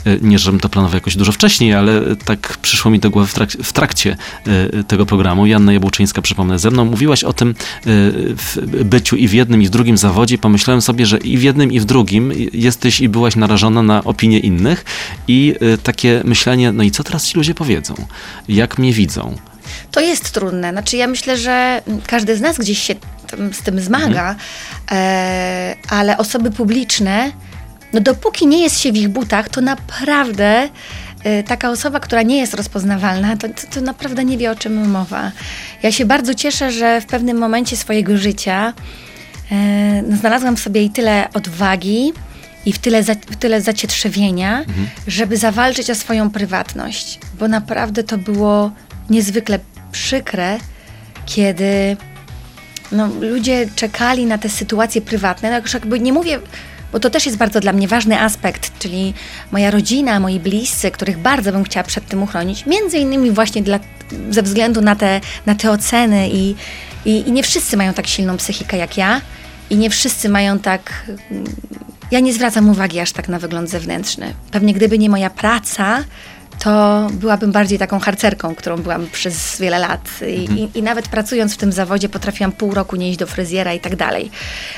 [0.04, 3.34] E, nie, żebym to planował jakoś dużo wcześniej, ale tak przyszło mi do głowy w,
[3.34, 5.46] trak w trakcie e, tego programu.
[5.46, 7.54] Janna Jabłczyńska, przypomnę, ze mną mówiłaś o tym
[7.86, 10.38] e, byciu i w jednym, i w drugim zawodzie.
[10.38, 14.38] Pomyślałem sobie, że i w jednym, i w drugim jesteś i byłaś narażona na opinie
[14.38, 14.84] innych
[15.28, 17.94] i takie myślenie, no i co teraz ci ludzie powiedzą?
[18.48, 19.36] Jak mnie widzą?
[19.90, 20.70] To jest trudne.
[20.70, 22.94] Znaczy, ja myślę, że każdy z nas gdzieś się
[23.52, 24.36] z tym zmaga, mhm.
[24.90, 27.32] e, ale osoby publiczne,
[27.92, 30.68] no dopóki nie jest się w ich butach, to naprawdę
[31.24, 34.90] e, taka osoba, która nie jest rozpoznawalna, to, to, to, naprawdę nie wie, o czym
[34.90, 35.32] mowa.
[35.82, 38.72] Ja się bardzo cieszę, że w pewnym momencie swojego życia
[39.52, 39.54] e,
[40.02, 42.12] no, znalazłam w sobie i tyle odwagi,
[42.66, 44.88] i w tyle, za, w tyle zacietrzewienia, mhm.
[45.06, 48.70] żeby zawalczyć o swoją prywatność, bo naprawdę to było
[49.10, 49.58] niezwykle
[49.92, 50.58] przykre,
[51.26, 51.96] kiedy
[52.92, 55.50] no, ludzie czekali na te sytuacje prywatne.
[55.50, 56.40] No, jakby nie mówię,
[56.92, 59.14] bo to też jest bardzo dla mnie ważny aspekt, czyli
[59.52, 63.80] moja rodzina, moi bliscy, których bardzo bym chciała przed tym uchronić, między innymi właśnie dla,
[64.30, 66.54] ze względu na te, na te oceny i,
[67.04, 69.20] i, i nie wszyscy mają tak silną psychikę jak ja
[69.70, 71.04] i nie wszyscy mają tak...
[72.10, 74.34] Ja nie zwracam uwagi aż tak na wygląd zewnętrzny.
[74.50, 76.04] Pewnie gdyby nie moja praca,
[76.58, 80.10] to byłabym bardziej taką harcerką, którą byłam przez wiele lat.
[80.28, 80.58] I, mhm.
[80.58, 83.80] i, I, nawet pracując w tym zawodzie potrafiłam pół roku nie iść do fryzjera i
[83.80, 84.30] tak dalej.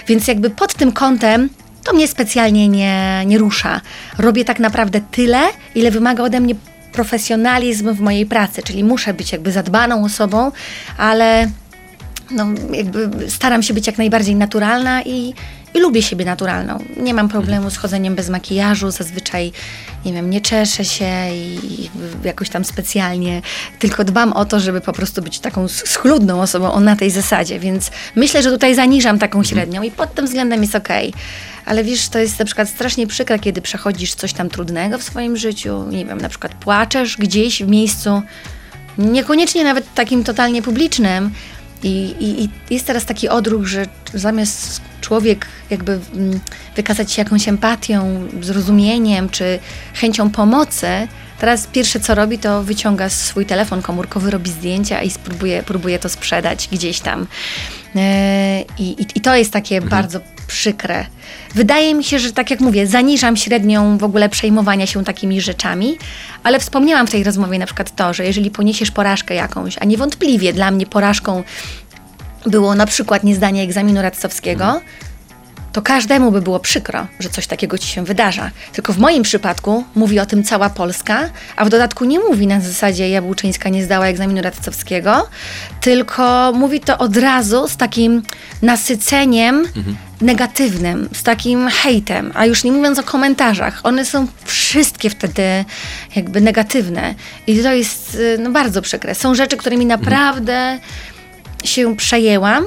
[0.07, 1.49] Więc jakby pod tym kątem
[1.85, 3.81] to mnie specjalnie nie, nie rusza.
[4.19, 5.41] Robię tak naprawdę tyle,
[5.75, 6.55] ile wymaga ode mnie
[6.93, 10.53] profesjonalizm w mojej pracy, czyli muszę być jakby zadbaną osobą,
[10.97, 11.51] ale
[12.31, 15.35] no, jakby staram się być jak najbardziej naturalna i,
[15.75, 16.79] i lubię siebie naturalną.
[16.97, 19.53] Nie mam problemu z chodzeniem bez makijażu, zazwyczaj,
[20.05, 21.91] nie wiem, nie czeszę się i
[22.25, 23.43] jakoś tam specjalnie,
[23.79, 27.59] tylko dbam o to, żeby po prostu być taką schludną osobą on na tej zasadzie,
[27.59, 29.45] więc myślę, że tutaj zaniżam taką mhm.
[29.45, 31.09] średnią i pod tym względem jest okej.
[31.09, 31.23] Okay.
[31.67, 35.37] Ale wiesz, to jest na przykład strasznie przykre, kiedy przechodzisz coś tam trudnego w swoim
[35.37, 38.23] życiu, nie wiem, na przykład płaczesz gdzieś w miejscu,
[38.99, 41.31] niekoniecznie nawet takim totalnie publicznym,
[41.83, 46.41] i, i, I, jest teraz taki odruch, że zamiast człowiek jakby mm,
[46.77, 49.59] wykazać się jakąś empatią, zrozumieniem czy
[49.95, 50.87] chęcią pomocy,
[51.41, 56.09] teraz pierwsze co robi, to wyciąga swój telefon komórkowy, robi zdjęcia i spróbuje, próbuje to
[56.09, 57.27] sprzedać gdzieś tam.
[57.99, 59.91] E, I, i to jest takie mhm.
[59.91, 61.07] bardzo przykre.
[61.55, 65.99] Wydaje mi się, że tak jak mówię, zaniżam średnią w ogóle przejmowania się takimi rzeczami,
[66.43, 70.53] ale wspomniałam w tej rozmowie na przykład to, że jeżeli poniesiesz porażkę jakąś, a niewątpliwie
[70.53, 71.43] dla mnie porażką
[72.47, 74.81] było na przykład niezdanie egzaminu radcowskiego,
[75.73, 78.51] to każdemu by było przykro, że coś takiego ci się wydarza.
[78.73, 82.61] Tylko w moim przypadku mówi o tym cała Polska, a w dodatku nie mówi na
[82.61, 85.29] zasadzie Jabłczyńska nie zdała egzaminu radcowskiego,
[85.81, 88.23] tylko mówi to od razu z takim
[88.63, 89.69] nasyceniem
[90.21, 93.81] negatywnym, z takim hejtem, a już nie mówiąc o komentarzach.
[93.83, 95.65] One są wszystkie wtedy
[96.17, 97.15] jakby negatywne
[97.47, 99.15] i to jest y, no, bardzo przykre.
[99.15, 100.79] Są rzeczy, którymi naprawdę
[101.65, 102.65] się przejęłam,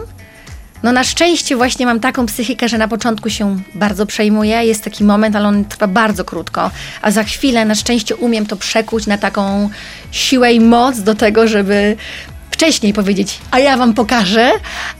[0.84, 5.04] no na szczęście właśnie mam taką psychikę, że na początku się bardzo przejmuję, jest taki
[5.04, 9.18] moment, ale on trwa bardzo krótko, a za chwilę na szczęście umiem to przekuć na
[9.18, 9.70] taką
[10.12, 11.98] siłę i moc do tego, żeby
[12.62, 14.52] wcześniej powiedzieć, a ja wam pokażę,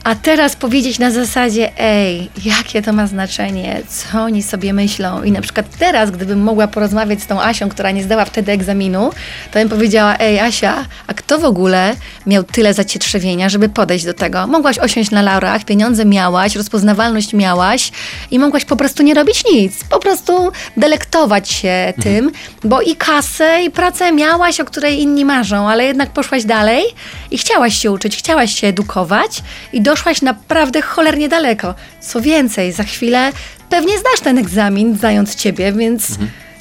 [0.04, 5.22] a teraz powiedzieć na zasadzie, ej, jakie to ma znaczenie, co oni sobie myślą.
[5.22, 9.10] I na przykład teraz, gdybym mogła porozmawiać z tą Asią, która nie zdała wtedy egzaminu,
[9.52, 11.96] to bym powiedziała, ej Asia, a kto w ogóle
[12.26, 14.46] miał tyle zacietrzewienia, żeby podejść do tego?
[14.46, 17.92] Mogłaś osiąść na laurach, pieniądze miałaś, rozpoznawalność miałaś
[18.30, 22.30] i mogłaś po prostu nie robić nic, po prostu delektować się tym,
[22.64, 26.84] bo i kasę, i pracę miałaś, o której inni marzą, ale jednak poszłaś dalej
[27.30, 31.74] i chciałaś się uczyć, chciałaś się edukować i doszłaś naprawdę cholernie daleko.
[32.00, 33.32] Co więcej, za chwilę
[33.68, 36.08] pewnie zdasz ten egzamin, znając ciebie, więc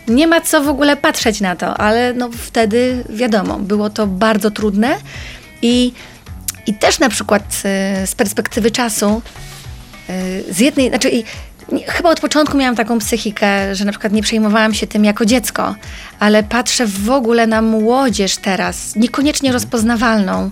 [0.07, 4.51] nie ma co w ogóle patrzeć na to, ale no wtedy wiadomo, było to bardzo
[4.51, 4.97] trudne
[5.61, 5.93] i,
[6.67, 7.43] i też na przykład
[8.03, 9.21] y, z perspektywy czasu
[10.09, 11.23] y, z jednej, znaczy
[11.87, 15.75] chyba od początku miałam taką psychikę, że na przykład nie przejmowałam się tym jako dziecko,
[16.19, 20.51] ale patrzę w ogóle na młodzież teraz, niekoniecznie rozpoznawalną,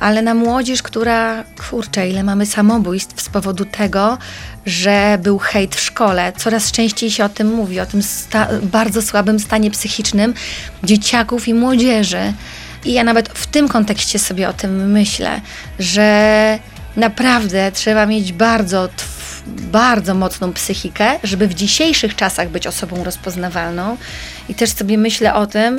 [0.00, 4.18] ale na młodzież, która, kurczę, ile mamy samobójstw z powodu tego,
[4.66, 6.32] że był hejt w szkole.
[6.36, 8.00] Coraz częściej się o tym mówi, o tym
[8.62, 10.34] bardzo słabym stanie psychicznym
[10.84, 12.32] dzieciaków i młodzieży.
[12.84, 15.40] I ja nawet w tym kontekście sobie o tym myślę,
[15.78, 16.58] że
[16.96, 23.96] naprawdę trzeba mieć bardzo, tw- bardzo mocną psychikę, żeby w dzisiejszych czasach być osobą rozpoznawalną.
[24.48, 25.78] I też sobie myślę o tym,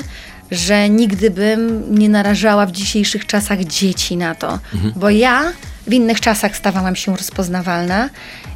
[0.50, 4.58] że nigdy bym nie narażała w dzisiejszych czasach dzieci na to,
[4.96, 5.52] bo ja
[5.86, 8.08] w innych czasach stawałam się rozpoznawalna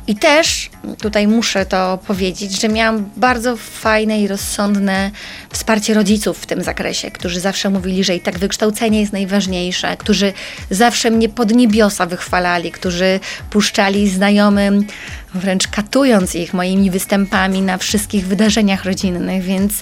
[0.07, 5.11] i też tutaj muszę to powiedzieć, że miałam bardzo fajne i rozsądne
[5.53, 10.33] wsparcie rodziców w tym zakresie, którzy zawsze mówili, że i tak wykształcenie jest najważniejsze, którzy
[10.71, 14.87] zawsze mnie pod niebiosa wychwalali, którzy puszczali znajomym,
[15.35, 19.73] wręcz katując ich moimi występami na wszystkich wydarzeniach rodzinnych, więc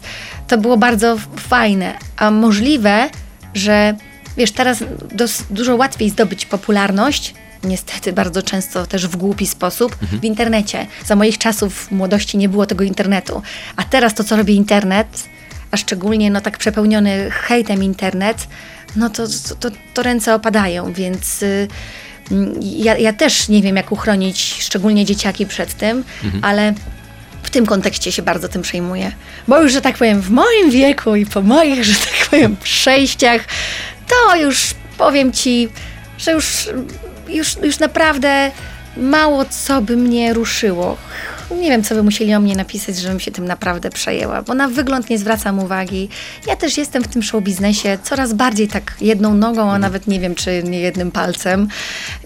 [0.49, 1.95] to było bardzo fajne.
[2.17, 3.11] A możliwe,
[3.55, 3.95] że
[4.37, 10.25] wiesz, teraz dos- dużo łatwiej zdobyć popularność, niestety bardzo często też w głupi sposób, w
[10.25, 10.87] internecie.
[11.07, 13.43] Za moich czasów młodości nie było tego internetu.
[13.77, 15.29] A teraz to, co robi internet,
[15.71, 18.47] a szczególnie no tak przepełniony hejtem internet,
[18.97, 19.27] no to,
[19.61, 21.69] to, to, ręce opadają, więc y,
[22.31, 26.05] mm, ja, ja też nie wiem, jak uchronić szczególnie dzieciaki przed tym,
[26.43, 26.75] ale
[27.43, 29.13] w tym kontekście się bardzo tym przejmuję.
[29.49, 33.45] Bo już, że tak powiem, w moim wieku i po moich, że tak powiem, przejściach,
[34.09, 35.69] to już powiem ci,
[36.19, 36.69] że już,
[37.29, 38.51] już, już naprawdę
[38.97, 40.97] mało co by mnie ruszyło.
[41.51, 44.69] Nie wiem, co by musieli o mnie napisać, żebym się tym naprawdę przejęła, bo na
[44.69, 46.09] wygląd nie zwracam uwagi.
[46.47, 50.21] Ja też jestem w tym show biznesie coraz bardziej tak jedną nogą, a nawet nie
[50.21, 51.69] wiem, czy nie jednym palcem.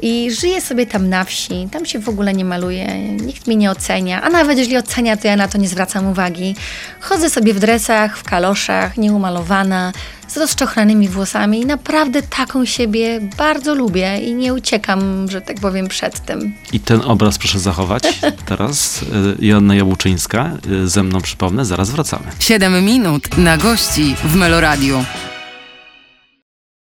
[0.03, 3.71] I żyję sobie tam na wsi, tam się w ogóle nie maluję, nikt mnie nie
[3.71, 6.55] ocenia, a nawet jeśli ocenia, to ja na to nie zwracam uwagi.
[7.01, 9.93] Chodzę sobie w dresach, w kaloszach, nieumalowana,
[10.29, 15.89] z rozczochranymi włosami i naprawdę taką siebie bardzo lubię i nie uciekam, że tak powiem,
[15.89, 16.55] przed tym.
[16.73, 18.03] I ten obraz proszę zachować
[18.49, 19.03] teraz.
[19.03, 19.07] Y,
[19.47, 22.25] Joanna Jabłczyńska, y, ze mną przypomnę, zaraz wracamy.
[22.39, 25.05] 7 minut na gości w Meloradiu.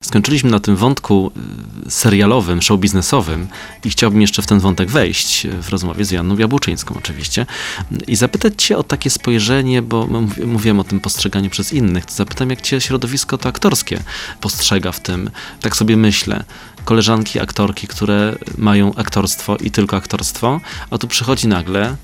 [0.02, 1.32] Skończyliśmy na tym wątku
[1.88, 3.48] y, serialowym, show biznesowym
[3.86, 7.46] i chciałbym jeszcze w ten wątek wejść y, w rozmowie z Joanną Jabłczyńską oczywiście
[8.08, 12.14] i zapytać cię o takie spojrzenie, bo mów- mówiłem o tym postrzeganiu przez innych, to
[12.14, 14.04] zapytam jak cię środowisko to aktorskie
[14.42, 15.30] postrzega w tym.
[15.62, 16.44] Tak sobie myślę,
[16.86, 20.60] koleżanki aktorki, które mają aktorstwo i tylko aktorstwo,
[20.90, 21.96] a tu przychodzi nagle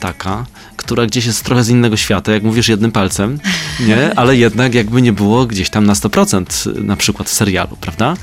[0.00, 0.46] taka,
[0.82, 3.40] która gdzieś jest trochę z innego świata, jak mówisz jednym palcem,
[3.80, 4.12] nie?
[4.16, 8.16] Ale jednak jakby nie było gdzieś tam na 100% na przykład w serialu, prawda?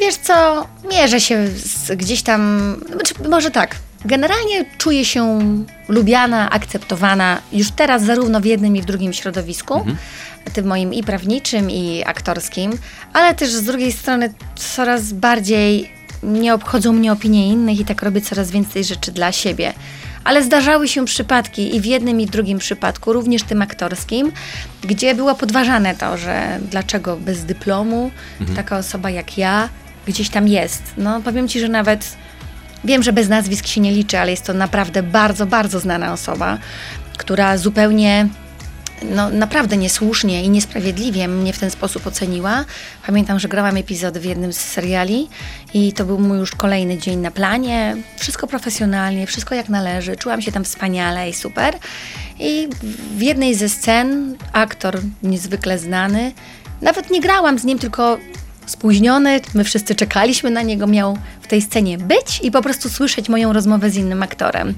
[0.00, 1.48] Wiesz co, mierzę się
[1.96, 5.38] gdzieś tam, znaczy, może tak, generalnie czuję się
[5.88, 9.84] lubiana, akceptowana już teraz zarówno w jednym i w drugim środowisku,
[10.52, 12.72] tym moim i prawniczym, i aktorskim,
[13.12, 18.20] ale też z drugiej strony coraz bardziej nie obchodzą mnie opinie innych i tak robię
[18.20, 19.72] coraz więcej rzeczy dla siebie.
[20.24, 24.32] Ale zdarzały się przypadki i w jednym i w drugim przypadku, również tym aktorskim,
[24.82, 28.10] gdzie było podważane to, że dlaczego bez dyplomu
[28.56, 29.68] taka osoba jak ja
[30.06, 30.82] gdzieś tam jest.
[30.96, 32.16] No powiem Ci, że nawet
[32.84, 36.58] wiem, że bez nazwisk się nie liczy, ale jest to naprawdę bardzo, bardzo znana osoba,
[37.16, 38.28] która zupełnie
[39.02, 42.64] no, naprawdę niesłusznie i niesprawiedliwie mnie w ten sposób oceniła.
[43.06, 45.28] Pamiętam, że grałam epizod w jednym z seriali
[45.74, 47.96] i to był mój już kolejny dzień na planie.
[48.16, 50.16] Wszystko profesjonalnie, wszystko jak należy.
[50.16, 51.74] Czułam się tam wspaniale i super.
[52.38, 52.68] I
[53.16, 56.32] w jednej ze scen aktor niezwykle znany,
[56.82, 58.18] nawet nie grałam z nim, tylko
[58.70, 63.28] spóźniony, my wszyscy czekaliśmy na niego, miał w tej scenie być i po prostu słyszeć
[63.28, 64.74] moją rozmowę z innym aktorem.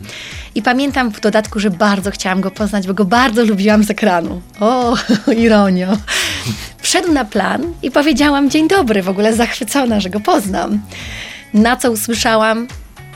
[0.55, 4.43] I pamiętam w dodatku, że bardzo chciałam go poznać, bo go bardzo lubiłam z ekranu.
[4.61, 4.97] O,
[5.45, 5.97] ironio.
[6.79, 10.81] Wszedł na plan i powiedziałam dzień dobry, w ogóle zachwycona, że go poznam.
[11.55, 12.67] Na co usłyszałam,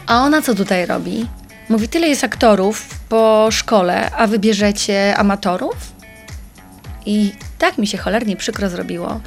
[0.07, 1.27] a ona co tutaj robi?
[1.69, 5.75] Mówi, tyle jest aktorów po szkole, a wybierzecie amatorów?
[7.07, 9.21] I tak mi się cholernie przykro zrobiło.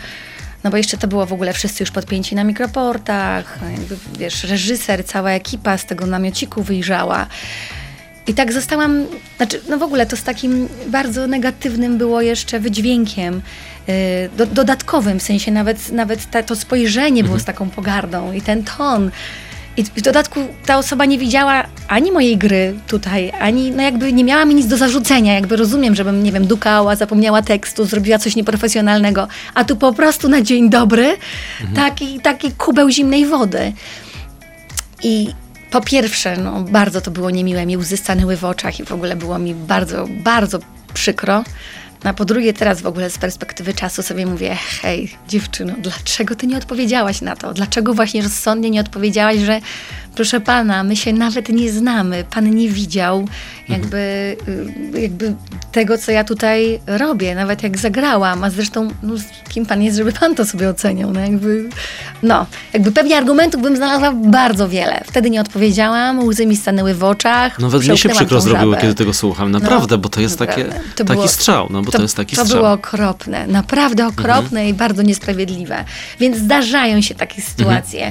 [0.67, 5.05] No bo jeszcze to było w ogóle wszyscy już podpięci na mikroportach, jakby, wiesz, reżyser,
[5.05, 7.27] cała ekipa z tego namiociku wyjrzała.
[8.27, 9.05] I tak zostałam,
[9.37, 13.41] znaczy, no w ogóle to z takim bardzo negatywnym było jeszcze wydźwiękiem,
[13.87, 13.93] yy,
[14.37, 18.63] do, dodatkowym, w sensie nawet, nawet ta, to spojrzenie było z taką pogardą i ten
[18.63, 19.11] ton.
[19.77, 24.23] I w dodatku ta osoba nie widziała ani mojej gry tutaj, ani no jakby nie
[24.23, 25.33] miała mi nic do zarzucenia.
[25.33, 30.29] Jakby rozumiem, żebym, nie wiem, dukała, zapomniała tekstu, zrobiła coś nieprofesjonalnego, a tu po prostu
[30.29, 31.17] na dzień dobry
[31.61, 31.75] mhm.
[31.75, 33.73] taki, taki kubeł zimnej wody.
[35.03, 35.33] I
[35.71, 39.15] po pierwsze, no, bardzo to było niemiłe, mi łzy stanęły w oczach i w ogóle
[39.15, 40.59] było mi bardzo, bardzo
[40.93, 41.43] przykro.
[42.03, 46.47] A po drugie, teraz w ogóle z perspektywy czasu sobie mówię, hej, dziewczyno, dlaczego ty
[46.47, 47.53] nie odpowiedziałaś na to?
[47.53, 49.61] Dlaczego właśnie rozsądnie nie odpowiedziałaś, że
[50.17, 53.27] proszę pana, my się nawet nie znamy, pan nie widział
[53.69, 55.03] jakby, mhm.
[55.03, 55.33] jakby
[55.71, 59.13] tego, co ja tutaj robię, nawet jak zagrałam, a zresztą no,
[59.49, 61.69] kim pan jest, żeby pan to sobie oceniał, no jakby,
[62.23, 65.03] no, jakby pewnie argumentów bym znalazła bardzo wiele.
[65.05, 67.59] Wtedy nie odpowiedziałam, łzy mi stanęły w oczach.
[67.59, 71.03] Nawet mi się przykro zrobiło, kiedy tego słucham, naprawdę, no, bo to jest takie, to
[71.03, 72.57] taki było, strzał, no bo to, to, jest taki to strzał.
[72.57, 74.67] To było okropne, naprawdę okropne mhm.
[74.67, 75.85] i bardzo niesprawiedliwe.
[76.19, 78.05] Więc zdarzają się takie sytuacje.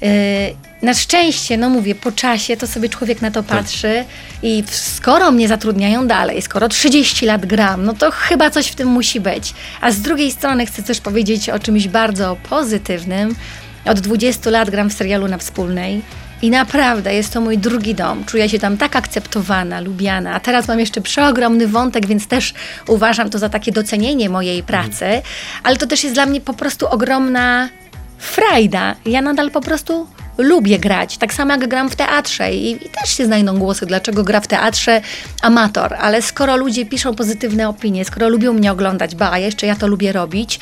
[0.00, 0.67] Mhm.
[0.82, 3.58] Na szczęście, no mówię, po czasie to sobie człowiek na to tak.
[3.58, 4.04] patrzy
[4.42, 8.88] i skoro mnie zatrudniają dalej, skoro 30 lat gram, no to chyba coś w tym
[8.88, 9.54] musi być.
[9.80, 13.36] A z drugiej strony chcę też powiedzieć o czymś bardzo pozytywnym.
[13.84, 16.02] Od 20 lat gram w serialu na wspólnej.
[16.42, 18.24] I naprawdę jest to mój drugi dom.
[18.24, 20.34] Czuję się tam tak akceptowana, lubiana.
[20.34, 22.54] A teraz mam jeszcze przeogromny wątek, więc też
[22.86, 25.06] uważam to za takie docenienie mojej pracy.
[25.62, 27.68] Ale to też jest dla mnie po prostu ogromna
[28.18, 28.94] frajda.
[29.06, 30.06] Ja nadal po prostu
[30.38, 34.24] lubię grać, tak samo jak gram w teatrze i, i, też się znajdą głosy, dlaczego
[34.24, 35.00] gra w teatrze
[35.42, 39.86] amator, ale skoro ludzie piszą pozytywne opinie, skoro lubią mnie oglądać, ba, jeszcze ja to
[39.86, 40.60] lubię robić,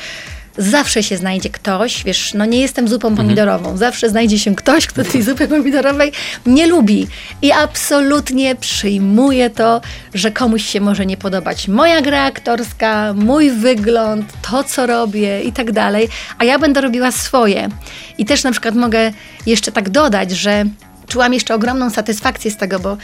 [0.57, 3.27] zawsze się znajdzie ktoś, wiesz, no nie jestem zupą mhm.
[3.27, 6.11] pomidorową, zawsze znajdzie się ktoś, kto tej zupy pomidorowej
[6.45, 7.07] nie lubi
[7.41, 9.81] i absolutnie przyjmuje to,
[10.13, 15.51] że komuś się może nie podobać moja gra aktorska, mój wygląd, to co robię i
[15.51, 17.69] tak dalej, a ja będę robiła swoje.
[18.17, 19.11] I też na przykład mogę
[19.45, 20.65] jeszcze tak dodać, że
[21.07, 22.97] czułam jeszcze ogromną satysfakcję z tego, bo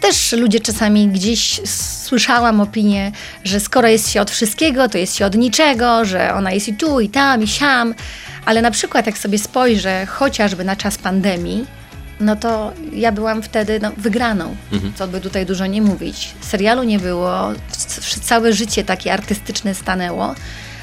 [0.00, 1.60] też ludzie czasami gdzieś
[2.04, 3.12] słyszałam opinię,
[3.44, 6.74] że skoro jest się od wszystkiego, to jest się od niczego, że ona jest i
[6.74, 7.94] tu, i tam, i siam.
[8.44, 11.66] Ale na przykład, jak sobie spojrzę chociażby na czas pandemii,
[12.20, 14.92] no to ja byłam wtedy no, wygraną, mhm.
[14.94, 16.34] co by tutaj dużo nie mówić.
[16.40, 17.52] Serialu nie było,
[18.22, 20.34] całe życie takie artystyczne stanęło,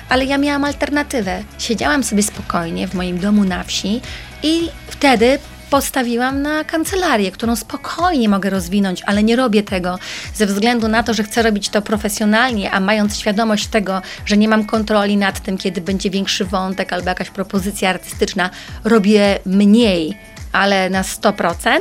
[0.10, 1.44] ale ja miałam alternatywę.
[1.60, 4.02] Siedziałam sobie spokojnie w moim domu na wsi
[4.44, 5.40] i wtedy
[5.76, 10.00] postawiłam na kancelarię, którą spokojnie mogę rozwinąć, ale nie robię tego
[10.34, 14.48] ze względu na to, że chcę robić to profesjonalnie, a mając świadomość tego, że nie
[14.48, 18.50] mam kontroli nad tym, kiedy będzie większy wątek albo jakaś propozycja artystyczna,
[18.84, 20.18] robię mniej,
[20.52, 21.80] ale na 100%.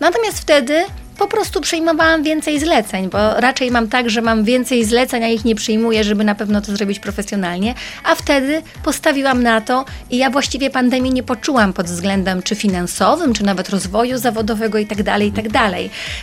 [0.00, 0.84] Natomiast wtedy
[1.18, 5.44] po prostu przyjmowałam więcej zleceń, bo raczej mam tak, że mam więcej zleceń, a ich
[5.44, 10.30] nie przyjmuję, żeby na pewno to zrobić profesjonalnie, a wtedy postawiłam na to i ja
[10.30, 15.28] właściwie pandemii nie poczułam pod względem czy finansowym, czy nawet rozwoju zawodowego i tak dalej,
[15.28, 15.44] i tak.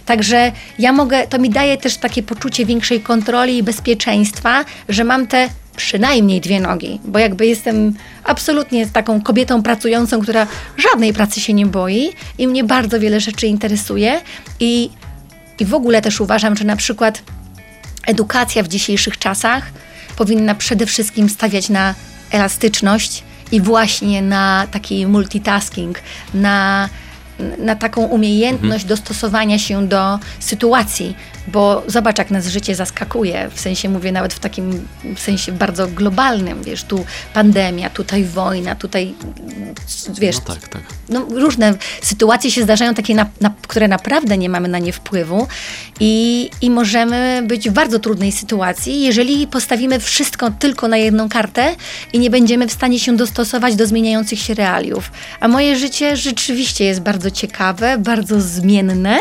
[0.05, 5.27] Także ja mogę, to mi daje też takie poczucie większej kontroli i bezpieczeństwa, że mam
[5.27, 7.93] te przynajmniej dwie nogi, bo jakby jestem
[8.23, 10.47] absolutnie taką kobietą pracującą, która
[10.77, 14.21] żadnej pracy się nie boi i mnie bardzo wiele rzeczy interesuje
[14.59, 14.89] i,
[15.59, 17.23] i w ogóle też uważam, że na przykład
[18.07, 19.71] edukacja w dzisiejszych czasach
[20.15, 21.95] powinna przede wszystkim stawiać na
[22.31, 25.99] elastyczność i właśnie na taki multitasking,
[26.33, 26.89] na
[27.57, 28.87] na taką umiejętność mhm.
[28.87, 31.15] dostosowania się do sytuacji,
[31.47, 35.87] bo zobacz, jak nas życie zaskakuje, w sensie mówię nawet w takim w sensie bardzo
[35.87, 39.13] globalnym, wiesz, tu pandemia, tutaj wojna, tutaj
[40.19, 40.81] wiesz, no tak, tak.
[41.09, 45.47] no, różne sytuacje się zdarzają, takie, na, na, które naprawdę nie mamy na nie wpływu
[45.99, 51.75] i, i możemy być w bardzo trudnej sytuacji, jeżeli postawimy wszystko tylko na jedną kartę
[52.13, 55.11] i nie będziemy w stanie się dostosować do zmieniających się realiów.
[55.39, 59.19] A moje życie rzeczywiście jest bardzo ciekawe, bardzo zmienne,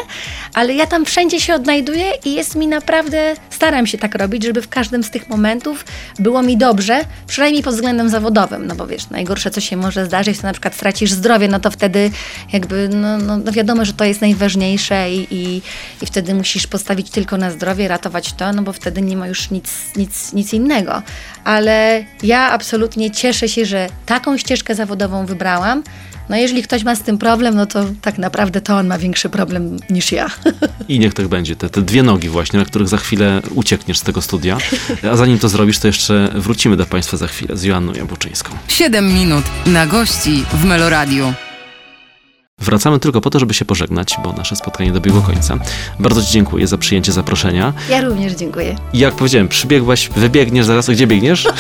[0.55, 4.63] ale ja tam wszędzie się odnajduję i jest mi naprawdę, staram się tak robić, żeby
[4.63, 5.85] w każdym z tych momentów
[6.19, 10.39] było mi dobrze, przynajmniej pod względem zawodowym, no bo wiesz, najgorsze co się może zdarzyć,
[10.39, 12.11] to na przykład stracisz zdrowie, no to wtedy
[12.53, 15.63] jakby, no, no, no wiadomo, że to jest najważniejsze i, i,
[16.03, 19.51] i wtedy musisz postawić tylko na zdrowie, ratować to, no bo wtedy nie ma już
[19.51, 21.03] nic, nic, nic innego.
[21.45, 25.83] Ale ja absolutnie cieszę się, że taką ścieżkę zawodową wybrałam,
[26.31, 29.29] no jeżeli ktoś ma z tym problem, no to tak naprawdę to on ma większy
[29.29, 30.31] problem niż ja.
[30.89, 31.57] I niech tak będzie.
[31.57, 34.59] Te, te dwie nogi właśnie, na których za chwilę uciekniesz z tego studia.
[35.13, 38.57] A zanim to zrobisz, to jeszcze wrócimy do Państwa za chwilę z Joanną Jabłczyńską.
[38.69, 41.35] 7 minut na gości w Meloradiu.
[42.61, 45.59] Wracamy tylko po to, żeby się pożegnać, bo nasze spotkanie dobiegło końca.
[45.99, 47.73] Bardzo Ci dziękuję za przyjęcie zaproszenia.
[47.91, 48.77] Ja również dziękuję.
[48.95, 51.49] Jak powiedziałem, przybiegłaś, wybiegniesz zaraz, gdzie biegniesz?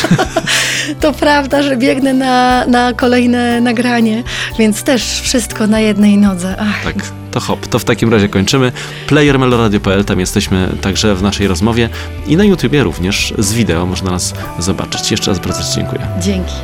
[1.00, 4.22] To prawda, że biegnę na, na kolejne nagranie,
[4.58, 6.56] więc też wszystko na jednej nodze.
[6.58, 6.84] Ach.
[6.84, 6.94] Tak,
[7.30, 7.66] to hop.
[7.66, 8.72] To w takim razie kończymy.
[9.06, 11.88] Playermeloradio.pl, tam jesteśmy także w naszej rozmowie
[12.26, 15.10] i na YouTubie również z wideo można nas zobaczyć.
[15.10, 16.00] Jeszcze raz bardzo Ci dziękuję.
[16.20, 16.54] Dzięki.